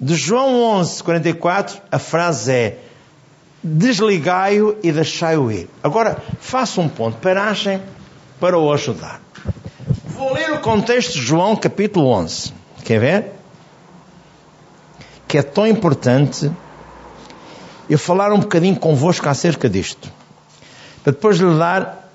de 0.00 0.14
João 0.14 0.62
11, 0.78 1.02
44, 1.02 1.80
a 1.90 1.98
frase 1.98 2.52
é: 2.52 2.78
Desligai-o 3.62 4.76
e 4.82 4.90
deixai-o 4.90 5.50
ir. 5.50 5.68
Agora, 5.82 6.22
faça 6.40 6.80
um 6.80 6.88
ponto, 6.88 7.18
paragem 7.18 7.80
para 8.40 8.58
o 8.58 8.72
ajudar. 8.72 9.20
Vou 10.16 10.32
ler 10.32 10.50
o 10.50 10.60
contexto 10.60 11.12
de 11.12 11.20
João 11.20 11.54
capítulo 11.54 12.08
11. 12.08 12.50
Quer 12.82 12.98
ver? 12.98 13.32
Que 15.28 15.36
é 15.36 15.42
tão 15.42 15.66
importante 15.66 16.50
eu 17.90 17.98
falar 17.98 18.32
um 18.32 18.40
bocadinho 18.40 18.76
convosco 18.76 19.28
acerca 19.28 19.68
disto, 19.68 20.10
para 21.04 21.12
depois 21.12 21.36
lhe 21.36 21.58
dar 21.58 22.10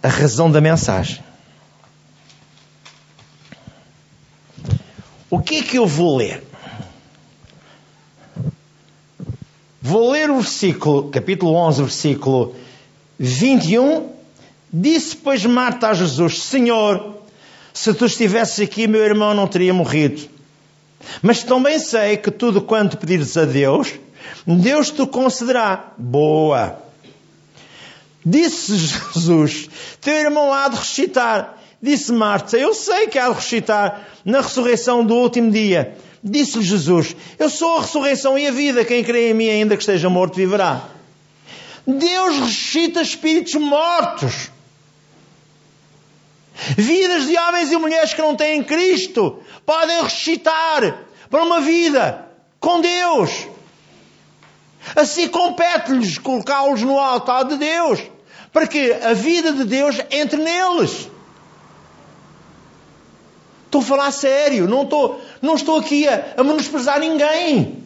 a 0.00 0.06
razão 0.06 0.48
da 0.48 0.60
mensagem. 0.60 1.24
O 5.28 5.40
que 5.40 5.56
é 5.56 5.62
que 5.64 5.76
eu 5.76 5.88
vou 5.88 6.16
ler? 6.16 6.46
Vou 9.82 10.12
ler 10.12 10.30
o 10.30 10.36
versículo, 10.36 11.10
capítulo 11.10 11.52
11, 11.56 11.82
versículo 11.82 12.54
21. 13.18 14.14
Disse, 14.72 15.16
pois, 15.16 15.44
Marta 15.44 15.88
a 15.88 15.94
Jesus: 15.94 16.40
Senhor, 16.40 17.13
se 17.74 17.92
tu 17.92 18.06
estivesses 18.06 18.60
aqui, 18.60 18.86
meu 18.86 19.02
irmão 19.02 19.34
não 19.34 19.48
teria 19.48 19.74
morrido. 19.74 20.22
Mas 21.20 21.42
também 21.42 21.80
sei 21.80 22.16
que 22.16 22.30
tudo 22.30 22.62
quanto 22.62 22.96
pedires 22.96 23.36
a 23.36 23.44
Deus, 23.44 23.92
Deus 24.46 24.92
te 24.92 25.04
concederá. 25.04 25.92
Boa. 25.98 26.78
Disse 28.24 28.76
Jesus: 28.76 29.68
Teu 30.00 30.14
irmão 30.14 30.52
há 30.52 30.68
de 30.68 30.76
ressuscitar. 30.76 31.58
Disse 31.82 32.12
Marta: 32.12 32.56
Eu 32.56 32.72
sei 32.72 33.08
que 33.08 33.18
há 33.18 33.28
de 33.28 33.34
ressuscitar 33.34 34.06
na 34.24 34.40
ressurreição 34.40 35.04
do 35.04 35.16
último 35.16 35.50
dia. 35.50 35.96
Disse-lhe 36.22 36.64
Jesus: 36.64 37.16
Eu 37.38 37.50
sou 37.50 37.78
a 37.78 37.80
ressurreição 37.80 38.38
e 38.38 38.46
a 38.46 38.52
vida. 38.52 38.84
Quem 38.84 39.02
crê 39.02 39.30
em 39.30 39.34
mim, 39.34 39.48
ainda 39.48 39.76
que 39.76 39.82
esteja 39.82 40.08
morto, 40.08 40.36
viverá. 40.36 40.80
Deus 41.84 42.38
ressuscita 42.38 43.02
espíritos 43.02 43.54
mortos. 43.54 44.53
Vidas 46.54 47.26
de 47.26 47.36
homens 47.36 47.72
e 47.72 47.76
mulheres 47.76 48.14
que 48.14 48.22
não 48.22 48.36
têm 48.36 48.62
Cristo 48.62 49.42
podem 49.66 50.02
ressuscitar 50.02 50.98
para 51.28 51.42
uma 51.42 51.60
vida 51.60 52.28
com 52.60 52.80
Deus. 52.80 53.48
Assim 54.94 55.28
compete-lhes 55.28 56.18
colocá-los 56.18 56.82
no 56.82 56.98
altar 56.98 57.44
de 57.44 57.56
Deus, 57.56 58.00
para 58.52 58.66
que 58.66 58.92
a 58.92 59.14
vida 59.14 59.52
de 59.52 59.64
Deus 59.64 59.98
entre 60.10 60.40
neles. 60.40 61.08
Estou 63.64 63.80
a 63.80 63.84
falar 63.84 64.12
sério, 64.12 64.68
não 64.68 64.82
estou, 64.82 65.20
não 65.42 65.54
estou 65.56 65.80
aqui 65.80 66.06
a, 66.06 66.34
a 66.36 66.44
menosprezar 66.44 67.00
ninguém. 67.00 67.82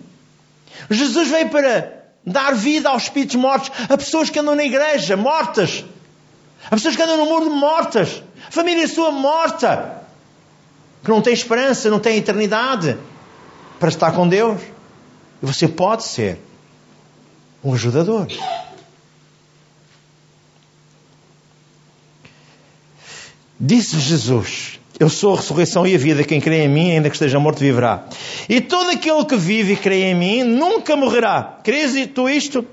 Jesus 0.90 1.28
veio 1.28 1.48
para 1.48 2.04
dar 2.26 2.54
vida 2.54 2.90
aos 2.90 3.04
espíritos 3.04 3.36
mortos, 3.36 3.72
a 3.88 3.96
pessoas 3.96 4.28
que 4.28 4.38
andam 4.38 4.54
na 4.54 4.64
igreja, 4.64 5.16
mortas, 5.16 5.84
a 6.66 6.70
pessoas 6.70 6.96
que 6.96 7.02
andam 7.02 7.16
no 7.16 7.26
mundo 7.26 7.50
mortas, 7.50 8.22
a 8.46 8.50
família 8.50 8.86
sua 8.88 9.10
morta, 9.10 10.02
que 11.02 11.10
não 11.10 11.22
tem 11.22 11.32
esperança, 11.32 11.88
não 11.90 12.00
tem 12.00 12.16
eternidade 12.18 12.98
para 13.78 13.88
estar 13.88 14.12
com 14.12 14.28
Deus. 14.28 14.60
E 15.42 15.46
você 15.46 15.68
pode 15.68 16.04
ser 16.04 16.38
um 17.62 17.74
ajudador. 17.74 18.26
Disse 23.58 23.98
Jesus: 23.98 24.77
Eu 25.00 25.08
sou 25.08 25.34
a 25.34 25.36
ressurreição 25.36 25.86
e 25.86 25.94
a 25.94 25.98
vida. 25.98 26.24
Quem 26.24 26.40
crê 26.40 26.64
em 26.64 26.68
mim, 26.68 26.90
ainda 26.90 27.08
que 27.08 27.14
esteja 27.14 27.38
morto, 27.38 27.60
viverá. 27.60 28.04
E 28.48 28.60
todo 28.60 28.90
aquele 28.90 29.24
que 29.24 29.36
vive 29.36 29.74
e 29.74 29.76
crê 29.76 30.02
em 30.10 30.14
mim 30.14 30.42
nunca 30.42 30.96
morrerá. 30.96 31.58
Crês 31.62 31.92
tu 32.12 32.28
isto? 32.28 32.66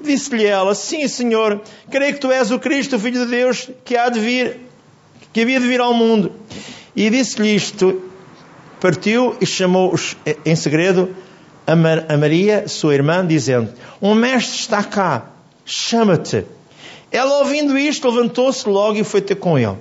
Disse-lhe 0.00 0.46
ela: 0.46 0.76
Sim, 0.76 1.08
Senhor. 1.08 1.60
Creio 1.90 2.14
que 2.14 2.20
tu 2.20 2.30
és 2.30 2.52
o 2.52 2.58
Cristo, 2.60 2.94
o 2.94 2.98
Filho 3.00 3.24
de 3.24 3.30
Deus, 3.30 3.68
que 3.84 3.96
há 3.96 4.08
de 4.08 4.20
vir, 4.20 4.60
que 5.32 5.40
havia 5.40 5.58
de 5.58 5.66
vir 5.66 5.80
ao 5.80 5.92
mundo. 5.92 6.32
E 6.94 7.10
disse-lhe 7.10 7.54
isto. 7.54 8.02
Partiu 8.80 9.36
e 9.40 9.46
chamou 9.46 9.94
em 10.44 10.56
segredo 10.56 11.14
a, 11.66 12.16
Maria, 12.16 12.68
sua 12.68 12.94
irmã, 12.94 13.26
dizendo: 13.26 13.72
Um 14.00 14.14
mestre 14.14 14.56
está 14.56 14.84
cá, 14.84 15.30
chama-te. 15.64 16.44
Ela, 17.10 17.40
ouvindo 17.40 17.76
isto, 17.76 18.08
levantou-se 18.08 18.68
logo 18.68 18.98
e 18.98 19.04
foi 19.04 19.20
ter 19.20 19.34
com 19.34 19.58
ele. 19.58 19.76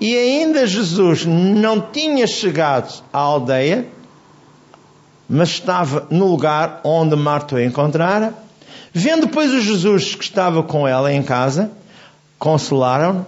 E 0.00 0.16
ainda 0.16 0.66
Jesus 0.66 1.26
não 1.26 1.80
tinha 1.80 2.26
chegado 2.26 3.02
à 3.12 3.18
aldeia, 3.18 3.86
mas 5.28 5.50
estava 5.50 6.06
no 6.10 6.26
lugar 6.26 6.80
onde 6.82 7.14
Marta 7.16 7.56
o 7.56 7.60
encontrara. 7.60 8.32
Vendo, 8.92 9.28
pois, 9.28 9.52
o 9.52 9.60
Jesus 9.60 10.14
que 10.14 10.24
estava 10.24 10.62
com 10.62 10.88
ela 10.88 11.12
em 11.12 11.22
casa, 11.22 11.70
consolaram 12.38 13.26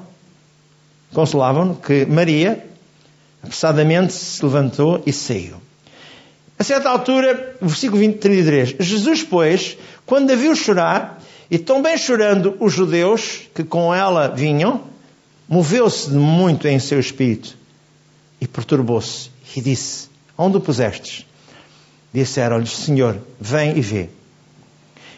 consolavam 1.13 1.75
que 1.75 2.07
Maria, 2.07 2.65
apressadamente, 3.43 4.13
se 4.13 4.45
levantou 4.45 5.03
e 5.07 5.13
saiu. 5.13 5.57
A 6.59 6.65
certa 6.65 6.89
altura, 6.89 7.57
versículo 7.61 8.01
20, 8.01 8.19
33, 8.19 8.77
Jesus, 8.81 9.23
pois, 9.23 9.77
quando 10.07 10.31
a 10.31 10.37
viu 10.37 10.55
chorar, 10.55 11.21
e 11.51 11.59
também 11.59 11.99
chorando 11.99 12.57
os 12.61 12.73
judeus 12.73 13.43
que 13.55 13.63
com 13.63 13.95
ela 13.95 14.29
vinham, 14.29 14.91
moveu-se 15.48 16.11
muito 16.11 16.66
em 16.66 16.78
seu 16.78 16.98
espírito 16.98 17.57
e 18.40 18.46
perturbou-se 18.46 19.31
e 19.57 19.61
disse: 19.61 20.09
Onde 20.37 20.57
o 20.57 20.61
pusestes? 20.61 21.26
Disseram-lhe: 22.12 22.66
Senhor, 22.66 23.18
vem 23.40 23.76
e 23.76 23.81
vê. 23.81 24.09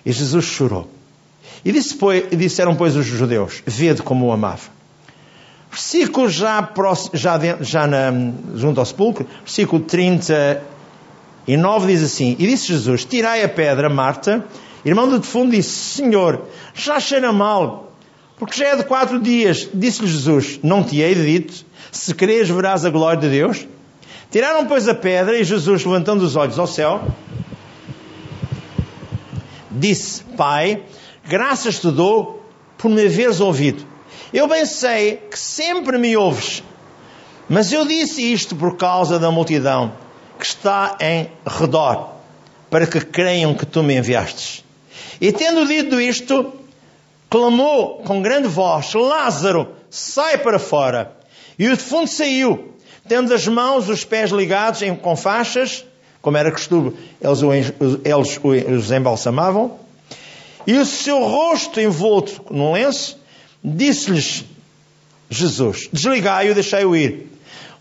E 0.05 0.13
Jesus 0.13 0.45
chorou. 0.45 0.91
E 1.65 1.73
disse, 1.73 1.95
pois, 1.95 2.29
disseram, 2.31 2.77
pois, 2.77 2.95
os 2.95 3.07
judeus: 3.07 3.63
Vede 3.67 4.03
como 4.03 4.27
o 4.27 4.33
amava. 4.33 4.75
Versículo 5.71 6.29
já, 6.29 6.71
já, 7.13 7.39
já 7.61 7.87
na, 7.87 8.13
junto 8.55 8.79
ao 8.79 8.87
sepulcro, 8.87 9.27
versículo 9.41 9.83
39 9.83 11.87
diz 11.87 12.03
assim: 12.03 12.37
E 12.39 12.47
disse 12.47 12.69
Jesus: 12.69 13.05
Tirai 13.05 13.43
a 13.43 13.49
pedra, 13.49 13.89
Marta. 13.89 14.45
Irmão 14.85 15.09
do 15.09 15.19
defunto 15.19 15.53
disse: 15.53 15.71
Senhor, 15.71 16.47
já 16.75 17.01
cheira 17.01 17.33
mal, 17.33 17.94
porque 18.39 18.59
já 18.59 18.69
é 18.69 18.77
de 18.77 18.85
quatro 18.85 19.21
dias. 19.21 19.69
Disse-lhe 19.73 20.09
Jesus: 20.09 20.61
Não 20.63 20.83
te 20.83 21.01
hei 21.01 21.15
dito, 21.15 21.65
se 21.91 22.15
creres 22.15 22.49
verás 22.49 22.85
a 22.85 22.91
glória 22.91 23.21
de 23.21 23.29
Deus. 23.29 23.67
Tiraram, 24.31 24.67
pois, 24.67 24.89
a 24.89 24.95
pedra 24.95 25.39
e 25.39 25.45
Jesus, 25.45 25.85
levantando 25.85 26.25
os 26.25 26.35
olhos 26.35 26.59
ao 26.59 26.67
céu, 26.67 27.07
disse: 29.71 30.25
Pai, 30.37 30.83
graças 31.27 31.79
te 31.79 31.91
dou 31.91 32.45
por 32.77 32.91
me 32.91 33.07
haveres 33.07 33.41
ouvido. 33.41 33.87
Eu 34.33 34.49
bem 34.49 34.67
sei 34.67 35.17
que 35.31 35.39
sempre 35.39 35.97
me 35.99 36.17
ouves, 36.17 36.63
mas 37.49 37.73
eu 37.73 37.87
disse 37.87 38.21
isto 38.33 38.57
por 38.57 38.77
causa 38.77 39.19
da 39.19 39.31
multidão 39.31 39.93
que 40.39 40.47
está 40.47 40.97
em 41.01 41.31
redor, 41.47 42.15
para 42.69 42.87
que 42.87 43.01
creiam 43.01 43.55
que 43.55 43.65
tu 43.65 43.83
me 43.83 43.97
enviastes. 43.97 44.65
E 45.21 45.31
tendo 45.31 45.67
dito 45.67 46.01
isto, 46.01 46.53
clamou 47.35 47.99
com 48.05 48.23
grande 48.23 48.47
voz: 48.47 48.95
Lázaro, 48.95 49.75
sai 49.91 50.39
para 50.39 50.61
fora. 50.61 51.17
E 51.59 51.67
o 51.67 51.77
defunto 51.77 52.09
saiu, 52.09 52.75
tendo 53.09 53.35
as 53.35 53.49
mãos, 53.49 53.89
os 53.89 54.05
pés 54.05 54.31
ligados 54.31 54.83
em, 54.83 54.95
com 54.95 55.17
faixas, 55.17 55.85
como 56.23 56.37
era 56.37 56.53
costume, 56.53 56.93
eles, 57.21 57.73
eles 58.05 58.41
os 58.85 58.93
embalsamavam, 58.93 59.77
e 60.65 60.75
o 60.75 60.87
seu 60.87 61.25
rosto 61.25 61.81
envolto 61.81 62.41
num 62.51 62.73
lenço, 62.73 63.19
disse-lhes 63.65 64.45
Jesus: 65.29 65.89
Desligai-o 65.93 66.53
e 66.53 66.55
deixai-o 66.55 66.95
ir. 66.95 67.33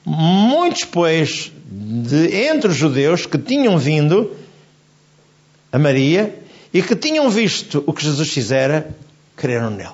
Muitos, 0.04 0.84
pois, 0.84 1.52
de 1.64 2.36
entre 2.48 2.72
os 2.72 2.76
judeus 2.76 3.28
que 3.28 3.38
tinham 3.38 3.78
vindo 3.78 4.36
a 5.72 5.78
Maria 5.78 6.40
e 6.74 6.82
que 6.82 6.96
tinham 6.96 7.30
visto 7.30 7.84
o 7.86 7.94
que 7.94 8.04
Jesus 8.04 8.30
fizera, 8.32 8.96
creram 9.44 9.70
nele. 9.70 9.90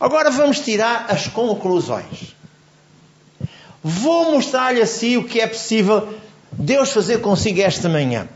Agora 0.00 0.30
vamos 0.30 0.60
tirar 0.60 1.04
as 1.10 1.28
conclusões. 1.28 2.34
Vou 3.84 4.32
mostrar-lhe 4.32 4.80
assim 4.80 5.18
o 5.18 5.24
que 5.24 5.40
é 5.40 5.46
possível 5.46 6.14
Deus 6.50 6.90
fazer 6.90 7.20
consigo 7.20 7.60
esta 7.60 7.86
manhã. 7.86 8.26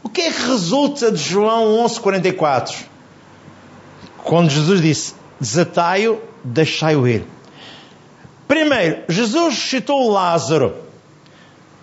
O 0.00 0.08
que 0.08 0.20
é 0.20 0.30
que 0.30 0.46
resulta 0.46 1.10
de 1.10 1.20
João 1.20 1.84
11:44? 1.84 2.86
Quando 4.18 4.50
Jesus 4.50 4.80
disse: 4.80 5.14
"Desatai-o, 5.40 6.22
deixai-o 6.44 7.08
ir". 7.08 7.26
Primeiro, 8.46 9.02
Jesus 9.08 9.54
ressuscitou 9.54 10.08
Lázaro. 10.08 10.72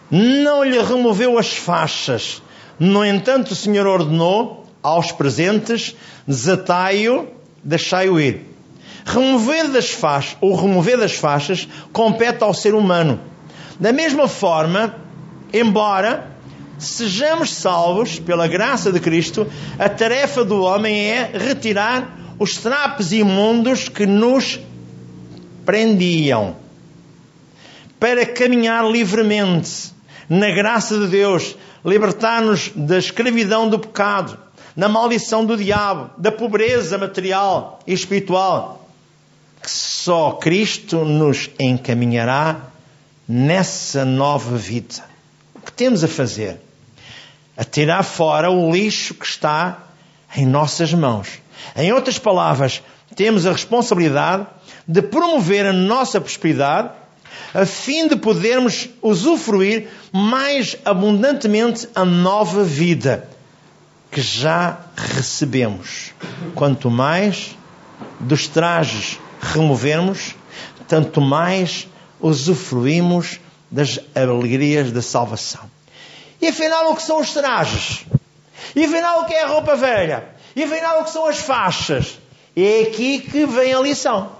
Não 0.09 0.63
lhe 0.63 0.81
removeu 0.81 1.37
as 1.37 1.53
faixas. 1.53 2.41
No 2.79 3.03
entanto, 3.03 3.51
o 3.51 3.55
Senhor 3.55 3.85
ordenou 3.85 4.60
aos 4.81 5.11
presentes: 5.11 5.95
desatai-o, 6.27 7.27
deixai-o 7.63 8.19
ir. 8.19 8.45
Remover 9.05 9.69
das 9.69 9.89
faixas, 9.89 10.37
ou 10.41 10.55
remover 10.55 10.97
das 10.97 11.13
faixas, 11.13 11.67
compete 11.91 12.43
ao 12.43 12.53
ser 12.53 12.75
humano. 12.75 13.19
Da 13.79 13.91
mesma 13.91 14.27
forma, 14.27 14.95
embora 15.51 16.29
sejamos 16.77 17.53
salvos 17.53 18.19
pela 18.19 18.47
graça 18.47 18.91
de 18.91 18.99
Cristo, 18.99 19.47
a 19.77 19.89
tarefa 19.89 20.43
do 20.43 20.61
homem 20.61 21.11
é 21.11 21.31
retirar 21.33 22.35
os 22.39 22.57
trapos 22.57 23.11
imundos 23.11 23.87
que 23.87 24.05
nos 24.05 24.59
prendiam 25.65 26.55
para 27.99 28.25
caminhar 28.25 28.83
livremente 28.89 29.91
na 30.27 30.49
graça 30.49 30.97
de 30.97 31.07
Deus, 31.07 31.55
libertar-nos 31.85 32.71
da 32.75 32.97
escravidão 32.97 33.69
do 33.69 33.77
pecado, 33.77 34.39
da 34.75 34.87
maldição 34.87 35.45
do 35.45 35.57
diabo, 35.57 36.11
da 36.17 36.31
pobreza 36.31 36.97
material 36.97 37.79
e 37.85 37.93
espiritual, 37.93 38.87
que 39.61 39.69
só 39.69 40.33
Cristo 40.33 41.05
nos 41.05 41.49
encaminhará 41.59 42.61
nessa 43.27 44.03
nova 44.05 44.57
vida. 44.57 45.03
O 45.55 45.59
que 45.59 45.71
temos 45.71 46.03
a 46.03 46.07
fazer? 46.07 46.59
A 47.55 47.63
tirar 47.63 48.03
fora 48.03 48.49
o 48.49 48.71
lixo 48.71 49.13
que 49.13 49.25
está 49.25 49.83
em 50.35 50.45
nossas 50.45 50.93
mãos. 50.93 51.27
Em 51.75 51.91
outras 51.91 52.17
palavras, 52.17 52.81
temos 53.15 53.45
a 53.45 53.51
responsabilidade 53.51 54.47
de 54.87 55.01
promover 55.01 55.65
a 55.65 55.73
nossa 55.73 56.19
prosperidade 56.19 56.89
a 57.53 57.65
fim 57.65 58.07
de 58.07 58.15
podermos 58.15 58.89
usufruir 59.01 59.89
mais 60.11 60.77
abundantemente 60.85 61.87
a 61.93 62.05
nova 62.05 62.63
vida 62.63 63.27
que 64.11 64.21
já 64.21 64.77
recebemos. 64.95 66.13
Quanto 66.53 66.91
mais 66.91 67.57
dos 68.19 68.47
trajes 68.47 69.17
removermos, 69.41 70.35
tanto 70.87 71.21
mais 71.21 71.87
usufruímos 72.19 73.39
das 73.71 73.99
alegrias 74.13 74.91
da 74.91 75.01
salvação. 75.01 75.61
E 76.41 76.47
afinal, 76.49 76.91
o 76.91 76.95
que 76.95 77.03
são 77.03 77.21
os 77.21 77.31
trajes? 77.31 78.05
E 78.75 78.83
afinal, 78.83 79.21
o 79.21 79.25
que 79.25 79.33
é 79.33 79.43
a 79.43 79.47
roupa 79.47 79.75
velha? 79.75 80.25
E 80.55 80.63
afinal, 80.63 81.01
o 81.01 81.03
que 81.05 81.11
são 81.11 81.25
as 81.25 81.39
faixas? 81.39 82.19
É 82.55 82.81
aqui 82.81 83.19
que 83.19 83.45
vem 83.45 83.73
a 83.73 83.79
lição. 83.79 84.33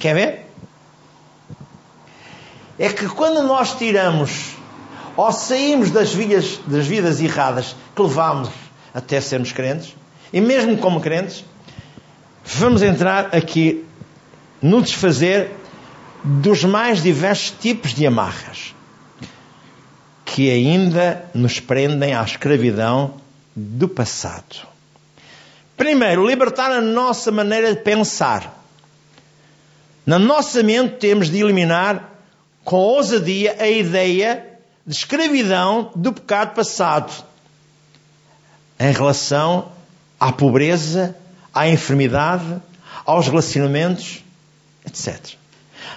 Quer 0.00 0.14
ver? 0.14 0.46
É 2.78 2.88
que 2.88 3.06
quando 3.08 3.42
nós 3.42 3.76
tiramos 3.76 4.56
ou 5.16 5.32
saímos 5.32 5.90
das 5.90 6.12
vidas, 6.12 6.60
das 6.66 6.86
vidas 6.86 7.20
erradas 7.20 7.76
que 7.94 8.02
levámos 8.02 8.50
até 8.94 9.20
sermos 9.20 9.52
crentes, 9.52 9.94
e 10.32 10.40
mesmo 10.40 10.76
como 10.78 11.00
crentes, 11.00 11.44
vamos 12.44 12.82
entrar 12.82 13.34
aqui 13.34 13.84
no 14.60 14.80
desfazer 14.80 15.50
dos 16.24 16.64
mais 16.64 17.02
diversos 17.02 17.50
tipos 17.50 17.94
de 17.94 18.06
amarras 18.06 18.74
que 20.24 20.50
ainda 20.50 21.26
nos 21.34 21.60
prendem 21.60 22.14
à 22.14 22.22
escravidão 22.22 23.14
do 23.54 23.86
passado. 23.86 24.66
Primeiro, 25.76 26.26
libertar 26.26 26.70
a 26.72 26.80
nossa 26.80 27.30
maneira 27.30 27.74
de 27.74 27.82
pensar. 27.82 28.64
Na 30.06 30.18
nossa 30.18 30.62
mente 30.62 30.96
temos 30.96 31.28
de 31.28 31.40
eliminar 31.40 32.14
com 32.64 32.76
ousadia 32.76 33.56
a 33.58 33.68
ideia 33.68 34.51
de 34.86 34.94
escravidão 34.94 35.90
do 35.94 36.12
pecado 36.12 36.54
passado 36.54 37.12
em 38.78 38.92
relação 38.92 39.70
à 40.18 40.32
pobreza, 40.32 41.16
à 41.54 41.68
enfermidade, 41.68 42.60
aos 43.04 43.28
relacionamentos, 43.28 44.24
etc. 44.86 45.36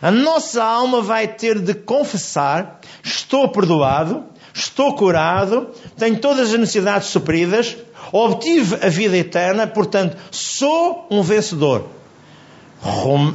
A 0.02 0.12
nossa 0.12 0.64
alma 0.64 1.02
vai 1.02 1.28
ter 1.28 1.60
de 1.60 1.74
confessar: 1.74 2.80
estou 3.04 3.50
perdoado, 3.50 4.24
estou 4.54 4.96
curado, 4.96 5.70
tenho 5.98 6.20
todas 6.20 6.54
as 6.54 6.60
necessidades 6.60 7.08
supridas, 7.10 7.76
obtive 8.12 8.76
a 8.86 8.90
vida 8.90 9.18
eterna, 9.18 9.66
portanto, 9.66 10.18
sou 10.32 11.08
um 11.10 11.22
vencedor. 11.24 11.88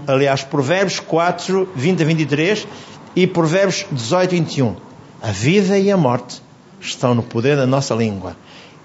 Aliás, 0.07 0.45
Provérbios 0.45 1.01
4, 1.01 1.73
20 1.75 2.03
a 2.03 2.07
23 2.07 2.69
e 3.17 3.27
Provérbios 3.27 3.85
18, 3.91 4.31
21. 4.31 4.90
A 5.23 5.33
vida 5.33 5.79
e 5.79 5.91
a 5.91 5.97
morte 5.97 6.43
estão 6.81 7.15
no 7.15 7.23
poder 7.23 7.57
da 7.57 7.67
nossa 7.67 7.95
língua. 7.95 8.37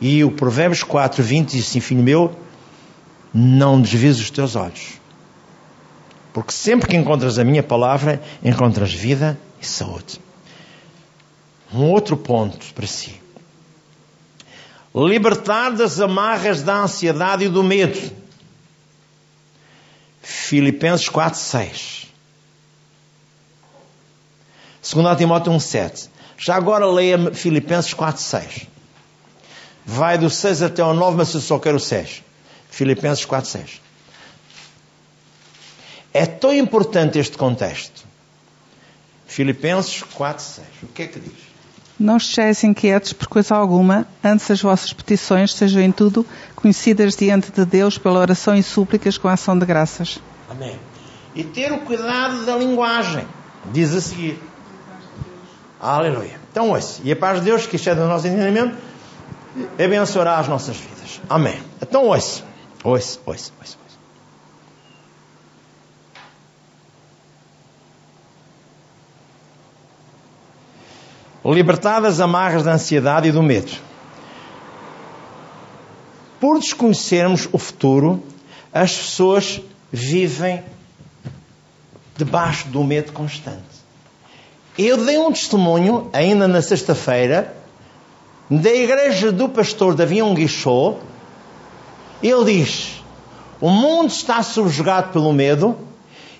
E 0.02 0.24
o 0.24 0.32
Provérbios 0.32 0.84
4, 0.84 1.24
20 1.24 1.52
diz 1.52 1.67
assim: 1.67 1.80
Filho 1.80 2.04
meu, 2.04 2.36
não 3.34 3.82
desvies 3.82 4.19
os 4.19 4.30
teus 4.30 4.56
olhos. 4.56 5.00
Porque 6.34 6.52
sempre 6.52 6.89
que 6.89 6.98
encontras 6.98 7.39
a 7.39 7.45
minha 7.45 7.63
palavra, 7.63 8.21
encontras 8.43 8.93
vida 8.93 9.39
e 9.62 9.65
saúde. 9.65 10.19
Um 11.74 11.89
outro 11.89 12.17
ponto 12.17 12.74
para 12.74 12.86
si. 12.86 13.21
Libertar 14.93 15.71
das 15.71 16.00
amarras 16.00 16.62
da 16.62 16.76
ansiedade 16.82 17.45
e 17.45 17.50
do 17.50 17.63
medo. 17.63 18.12
Filipenses 20.21 21.08
4, 21.08 21.39
6. 21.39 22.08
2 24.93 25.17
Timóteo 25.17 25.52
1, 25.52 25.60
7. 25.60 26.10
Já 26.38 26.56
agora 26.56 26.86
leia 26.86 27.34
Filipenses 27.34 27.93
4, 27.93 28.21
6. 28.21 28.67
Vai 29.86 30.17
do 30.17 30.30
6 30.30 30.63
até 30.63 30.84
o 30.84 30.93
9, 30.93 31.17
mas 31.17 31.34
eu 31.34 31.41
só 31.41 31.60
quero 31.60 31.78
o 31.78 31.80
6. 31.80 32.24
Filipenses 32.69 33.24
4, 33.26 33.50
6. 33.50 33.82
É 36.13 36.26
tão 36.26 36.54
importante 36.54 37.19
este 37.19 37.38
contexto. 37.38 38.04
Filipenses 39.28 40.02
4, 40.02 40.43
6. 40.43 40.67
O 40.84 40.88
que 40.88 41.04
é 41.04 41.08
que 41.08 41.19
diz? 41.19 41.56
Não 41.98 42.17
estejais 42.17 42.62
inquietos 42.63 43.13
por 43.13 43.28
coisa 43.28 43.56
alguma, 43.56 44.06
antes 44.21 44.52
as 44.52 44.62
vossas 44.62 44.91
petições 44.91 45.54
sejam 45.54 45.82
em 45.82 45.91
tudo 45.91 46.26
conhecidas 46.56 47.15
diante 47.15 47.52
de 47.52 47.63
Deus 47.63 47.98
pela 47.98 48.19
oração 48.19 48.56
e 48.56 48.62
súplicas 48.62 49.17
com 49.17 49.30
ação 49.30 49.58
de 49.58 49.65
graças. 49.65 50.19
Amém. 50.50 50.78
E 51.34 51.43
ter 51.43 51.71
o 51.71 51.80
cuidado 51.80 52.45
da 52.45 52.58
linguagem. 52.58 53.26
Diz 53.71 53.93
a 53.93 54.02
seguir. 54.02 54.39
Aleluia. 55.80 56.40
Então, 56.52 56.70
ouça. 56.70 57.02
E 57.04 57.12
a 57.12 57.16
paz 57.16 57.40
de 57.40 57.46
Deus, 57.46 57.66
que 57.66 57.76
excede 57.76 58.00
o 58.00 58.08
nosso 58.08 58.28
entendimento, 58.28 58.78
abençoará 59.74 60.38
as 60.38 60.48
nossas 60.48 60.78
vidas. 60.78 61.22
Amém. 61.30 61.62
Então, 61.82 62.06
ouça. 62.06 62.44
Ouça, 62.84 63.20
ouça, 63.26 63.52
ouça. 63.60 63.86
Libertar 71.46 72.00
das 72.00 72.20
amarras 72.20 72.64
da 72.64 72.74
ansiedade 72.74 73.28
e 73.28 73.32
do 73.32 73.44
medo. 73.44 73.72
Por 76.40 76.60
desconhecermos 76.60 77.48
o 77.52 77.58
futuro, 77.60 78.24
as 78.74 78.98
pessoas 78.98 79.62
vivem 79.92 80.64
debaixo 82.18 82.68
do 82.70 82.84
medo 82.84 83.12
constante. 83.12 83.75
Eu 84.78 84.98
dei 84.98 85.18
um 85.18 85.32
testemunho, 85.32 86.10
ainda 86.12 86.50
na 86.50 86.62
sexta-feira, 86.62 87.56
da 88.50 88.70
igreja 88.70 89.32
do 89.32 89.48
pastor 89.48 89.96
Davi 89.96 90.22
Guichot. 90.34 90.98
Ele 92.22 92.44
diz: 92.44 93.02
O 93.62 93.70
mundo 93.70 94.10
está 94.10 94.44
subjugado 94.44 95.14
pelo 95.14 95.32
medo, 95.32 95.78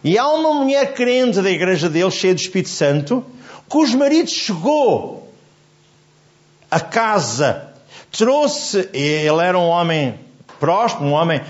e 0.04 0.18
há 0.18 0.28
uma 0.28 0.54
mulher 0.54 0.94
crente 0.94 1.42
da 1.42 1.50
igreja 1.50 1.90
dele, 1.90 2.12
cheia 2.12 2.34
do 2.34 2.40
Espírito 2.40 2.70
Santo, 2.70 3.26
cujo 3.70 3.98
marido 3.98 4.30
chegou 4.30 5.32
a 6.70 6.80
casa, 6.82 7.70
trouxe, 8.12 8.90
ele 8.92 9.42
era 9.42 9.58
um 9.58 9.68
homem 9.68 10.20
próspero, 10.60 11.06
um 11.06 11.14
homem 11.14 11.42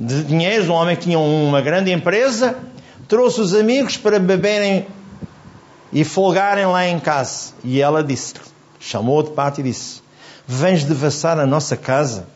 de 0.00 0.24
dinheiro, 0.24 0.64
um 0.72 0.74
homem 0.74 0.96
que 0.96 1.04
tinha 1.04 1.18
uma 1.18 1.60
grande 1.60 1.92
empresa, 1.92 2.58
trouxe 3.06 3.40
os 3.40 3.54
amigos 3.54 3.96
para 3.96 4.18
beberem 4.18 4.84
e 5.94 6.04
folgarem 6.04 6.66
lá 6.66 6.86
em 6.86 6.98
casa. 6.98 7.52
E 7.62 7.80
ela 7.80 8.02
disse, 8.02 8.34
chamou 8.80 9.22
de 9.22 9.30
parte 9.30 9.60
e 9.60 9.64
disse: 9.64 10.02
Vens 10.46 10.84
devassar 10.84 11.38
a 11.38 11.46
nossa 11.46 11.76
casa? 11.76 12.26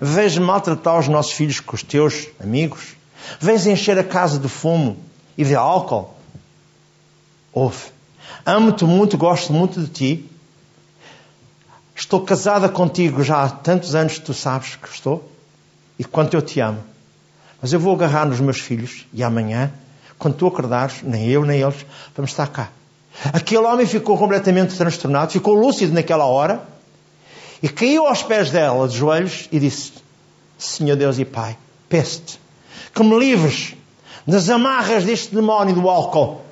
Vens 0.00 0.38
maltratar 0.38 0.98
os 0.98 1.08
nossos 1.08 1.32
filhos 1.32 1.58
com 1.58 1.74
os 1.74 1.82
teus 1.82 2.28
amigos? 2.38 2.94
Vens 3.40 3.66
encher 3.66 3.98
a 3.98 4.04
casa 4.04 4.38
de 4.38 4.48
fumo 4.48 4.96
e 5.36 5.44
de 5.44 5.56
álcool? 5.56 6.14
Ouve, 7.52 7.86
amo-te 8.44 8.84
muito, 8.84 9.18
gosto 9.18 9.52
muito 9.52 9.80
de 9.80 9.88
ti. 9.88 10.30
Estou 11.94 12.20
casada 12.20 12.68
contigo 12.68 13.24
já 13.24 13.42
há 13.42 13.48
tantos 13.48 13.94
anos, 13.94 14.18
tu 14.18 14.32
sabes 14.32 14.76
que 14.76 14.88
estou 14.88 15.28
e 15.98 16.04
quanto 16.04 16.34
eu 16.34 16.42
te 16.42 16.60
amo. 16.60 16.84
Mas 17.60 17.72
eu 17.72 17.80
vou 17.80 17.94
agarrar 17.94 18.26
nos 18.26 18.38
meus 18.38 18.60
filhos 18.60 19.06
e 19.12 19.24
amanhã 19.24 19.72
quando 20.18 20.34
tu 20.34 20.46
acordares, 20.46 21.02
nem 21.02 21.28
eu 21.28 21.44
nem 21.44 21.60
eles 21.60 21.86
vamos 22.14 22.30
estar 22.30 22.46
cá. 22.48 22.70
Aquele 23.32 23.64
homem 23.64 23.86
ficou 23.86 24.18
completamente 24.18 24.76
transtornado, 24.76 25.32
ficou 25.32 25.54
lúcido 25.54 25.92
naquela 25.94 26.26
hora 26.26 26.62
e 27.62 27.68
caiu 27.68 28.06
aos 28.06 28.22
pés 28.22 28.50
dela, 28.50 28.86
de 28.88 28.96
joelhos, 28.96 29.48
e 29.50 29.58
disse: 29.58 29.92
Senhor 30.58 30.96
Deus 30.96 31.18
e 31.18 31.24
Pai, 31.24 31.56
peço-te 31.88 32.40
que 32.94 33.02
me 33.02 33.18
livres 33.18 33.74
das 34.26 34.48
amarras 34.50 35.04
deste 35.04 35.34
demónio 35.34 35.74
do 35.74 35.88
álcool. 35.88 36.42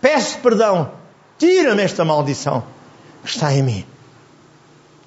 Peço 0.00 0.38
perdão, 0.38 0.92
tira-me 1.38 1.82
esta 1.82 2.04
maldição 2.04 2.62
que 3.22 3.30
está 3.30 3.52
em 3.52 3.62
mim. 3.62 3.86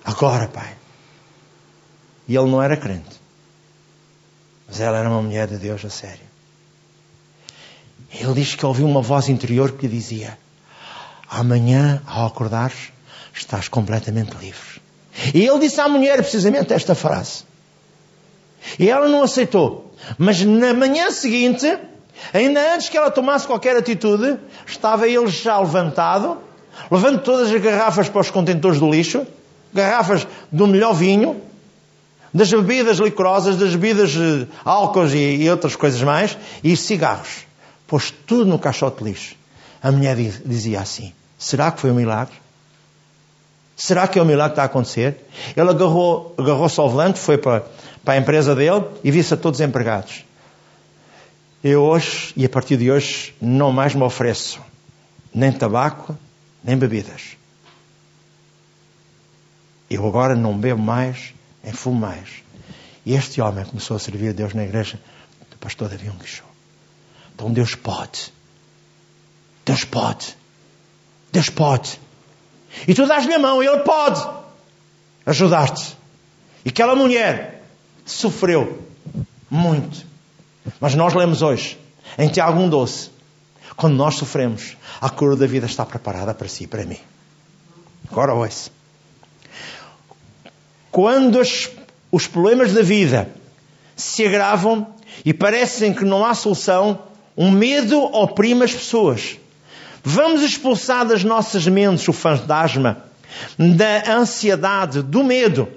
Agora, 0.03 0.47
Pai. 0.47 0.75
E 2.27 2.35
ele 2.35 2.49
não 2.49 2.61
era 2.61 2.75
crente, 2.75 3.21
mas 4.67 4.81
ela 4.81 4.97
era 4.97 5.09
uma 5.09 5.21
mulher 5.21 5.47
de 5.47 5.57
Deus 5.57 5.83
a 5.85 5.89
sério. 5.89 6.26
Ele 8.13 8.33
diz 8.33 8.55
que 8.55 8.65
ouviu 8.65 8.85
uma 8.85 9.01
voz 9.01 9.29
interior 9.29 9.71
que 9.73 9.87
lhe 9.87 9.95
dizia: 9.95 10.37
Amanhã, 11.29 12.01
ao 12.05 12.27
acordares, 12.27 12.91
estás 13.33 13.67
completamente 13.67 14.35
livre. 14.37 14.81
E 15.33 15.45
ele 15.45 15.59
disse 15.59 15.81
à 15.81 15.87
mulher 15.87 16.17
precisamente 16.17 16.73
esta 16.73 16.95
frase. 16.95 17.43
E 18.79 18.89
ela 18.89 19.07
não 19.07 19.23
aceitou. 19.23 19.93
Mas 20.17 20.41
na 20.43 20.73
manhã 20.73 21.09
seguinte, 21.11 21.77
ainda 22.33 22.75
antes 22.75 22.89
que 22.89 22.97
ela 22.97 23.09
tomasse 23.09 23.47
qualquer 23.47 23.75
atitude, 23.75 24.37
estava 24.65 25.07
ele 25.07 25.27
já 25.27 25.59
levantado, 25.59 26.37
levando 26.91 27.21
todas 27.21 27.51
as 27.51 27.61
garrafas 27.61 28.07
para 28.09 28.21
os 28.21 28.29
contentores 28.29 28.79
do 28.79 28.89
lixo, 28.89 29.25
garrafas 29.73 30.27
do 30.51 30.67
melhor 30.67 30.93
vinho, 30.93 31.41
das 32.33 32.51
bebidas 32.51 32.97
licorosas, 32.97 33.57
das 33.57 33.75
bebidas 33.75 34.13
eh, 34.15 34.47
álcools 34.63 35.13
e, 35.13 35.17
e 35.17 35.49
outras 35.49 35.75
coisas 35.75 36.01
mais, 36.01 36.37
e 36.63 36.75
cigarros. 36.77 37.46
Pôs 37.87 38.11
tudo 38.11 38.45
no 38.45 38.59
caixote 38.59 39.03
de 39.03 39.09
lixo. 39.09 39.35
A 39.81 39.91
mulher 39.91 40.15
dizia 40.45 40.81
assim: 40.81 41.13
será 41.37 41.71
que 41.71 41.79
foi 41.79 41.91
um 41.91 41.95
milagre? 41.95 42.35
Será 43.75 44.07
que 44.07 44.19
é 44.19 44.21
um 44.21 44.25
milagre 44.25 44.51
que 44.51 44.53
está 44.53 44.63
a 44.63 44.65
acontecer? 44.65 45.25
Ele 45.55 45.69
agarrou, 45.69 46.35
agarrou-se 46.37 46.79
ao 46.79 46.89
volante, 46.89 47.19
foi 47.19 47.37
para, 47.37 47.63
para 48.03 48.15
a 48.15 48.17
empresa 48.17 48.55
dele 48.55 48.85
e 49.03 49.11
viu-se 49.11 49.33
a 49.33 49.37
todos 49.37 49.61
empregados. 49.61 50.25
Eu 51.63 51.83
hoje, 51.83 52.33
e 52.35 52.43
a 52.43 52.49
partir 52.49 52.77
de 52.77 52.91
hoje, 52.91 53.35
não 53.41 53.71
mais 53.71 53.93
me 53.93 54.03
ofereço 54.03 54.59
nem 55.33 55.51
tabaco, 55.51 56.17
nem 56.63 56.75
bebidas. 56.75 57.37
Eu 59.89 60.05
agora 60.07 60.35
não 60.35 60.57
bebo 60.57 60.81
mais, 60.81 61.33
nem 61.63 61.71
fumo 61.71 61.99
mais. 61.99 62.43
E 63.05 63.13
este 63.13 63.39
homem 63.39 63.63
começou 63.63 63.95
a 63.95 63.99
servir 63.99 64.29
a 64.29 64.33
Deus 64.33 64.53
na 64.53 64.63
igreja 64.63 64.99
do 65.51 65.57
pastor 65.57 65.89
Davi 65.89 66.09
Unguichou. 66.09 66.56
Então 67.37 67.53
Deus 67.53 67.75
pode. 67.75 68.33
Deus 69.63 69.83
pode. 69.83 70.35
Deus 71.31 71.51
pode. 71.51 71.99
E 72.87 72.95
tu 72.95 73.05
dás-lhe 73.05 73.31
a 73.31 73.37
mão, 73.37 73.61
ele 73.61 73.77
pode 73.81 74.27
ajudar-te. 75.23 75.95
E 76.65 76.69
aquela 76.69 76.95
mulher 76.95 77.63
sofreu 78.03 78.81
muito. 79.51 80.03
Mas 80.79 80.95
nós 80.95 81.13
lemos 81.13 81.43
hoje, 81.43 81.77
em 82.17 82.27
Tiago 82.27 82.59
1,12, 82.59 83.11
quando 83.75 83.95
nós 83.95 84.15
sofremos, 84.15 84.75
a 84.99 85.07
cura 85.07 85.35
da 85.35 85.45
vida 85.45 85.67
está 85.67 85.85
preparada 85.85 86.33
para 86.33 86.47
si 86.47 86.63
e 86.63 86.67
para 86.67 86.85
mim. 86.85 86.99
Agora 88.09 88.33
ouça. 88.33 88.71
Quando 90.89 91.39
os 92.11 92.25
problemas 92.25 92.73
da 92.73 92.81
vida 92.81 93.29
se 93.95 94.25
agravam 94.25 94.87
e 95.23 95.35
parecem 95.35 95.93
que 95.93 96.03
não 96.03 96.25
há 96.25 96.33
solução, 96.33 97.05
um 97.37 97.51
medo 97.51 97.99
oprime 98.03 98.63
as 98.63 98.73
pessoas. 98.73 99.37
Vamos 100.03 100.41
expulsar 100.41 101.05
das 101.05 101.23
nossas 101.23 101.67
mentes 101.67 102.07
o 102.07 102.13
fantasma 102.13 103.03
da 103.57 104.11
ansiedade, 104.11 105.01
do 105.01 105.23
medo. 105.23 105.67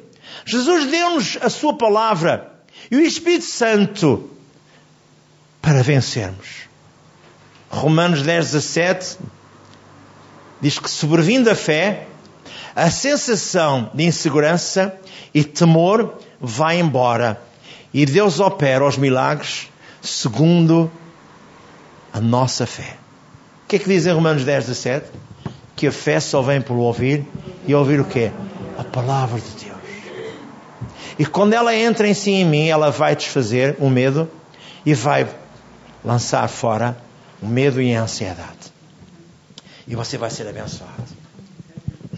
Jesus 0.44 0.86
deu-nos 0.86 1.38
a 1.40 1.50
Sua 1.50 1.76
palavra 1.76 2.50
e 2.90 2.96
o 2.96 3.00
Espírito 3.00 3.44
Santo 3.44 4.30
para 5.60 5.82
vencermos. 5.82 6.68
Romanos 7.68 8.22
10, 8.22 8.52
17 8.52 9.18
diz 10.60 10.78
que, 10.78 10.90
sobrevindo 10.90 11.50
a 11.50 11.54
fé, 11.54 12.06
a 12.74 12.90
sensação 12.90 13.90
de 13.94 14.04
insegurança 14.04 14.94
e 15.34 15.44
temor 15.44 16.18
vai 16.40 16.80
embora 16.80 17.40
e 17.92 18.06
Deus 18.06 18.38
opera 18.38 18.86
os 18.86 18.96
milagres 18.96 19.68
segundo 20.00 20.90
a 22.12 22.20
nossa 22.20 22.66
fé 22.66 22.96
que 23.70 23.76
é 23.76 23.78
que 23.78 23.88
diz 23.88 24.04
em 24.04 24.10
Romanos 24.10 24.44
10, 24.44 24.66
17? 24.66 25.06
Que 25.76 25.86
a 25.86 25.92
fé 25.92 26.18
só 26.18 26.42
vem 26.42 26.60
por 26.60 26.74
ouvir 26.74 27.24
e 27.64 27.72
ouvir 27.72 28.00
o 28.00 28.04
quê? 28.04 28.32
A 28.76 28.82
palavra 28.82 29.38
de 29.40 29.64
Deus. 29.64 29.78
E 31.16 31.24
quando 31.24 31.52
ela 31.52 31.72
entra 31.72 32.08
em 32.08 32.12
si 32.14 32.32
em 32.32 32.44
mim, 32.44 32.66
ela 32.66 32.90
vai 32.90 33.14
desfazer 33.14 33.76
o 33.78 33.88
medo 33.88 34.28
e 34.84 34.92
vai 34.92 35.28
lançar 36.04 36.48
fora 36.48 36.96
o 37.40 37.46
medo 37.46 37.80
e 37.80 37.94
a 37.94 38.02
ansiedade. 38.02 38.72
E 39.86 39.94
você 39.94 40.18
vai 40.18 40.30
ser 40.30 40.48
abençoado. 40.48 41.04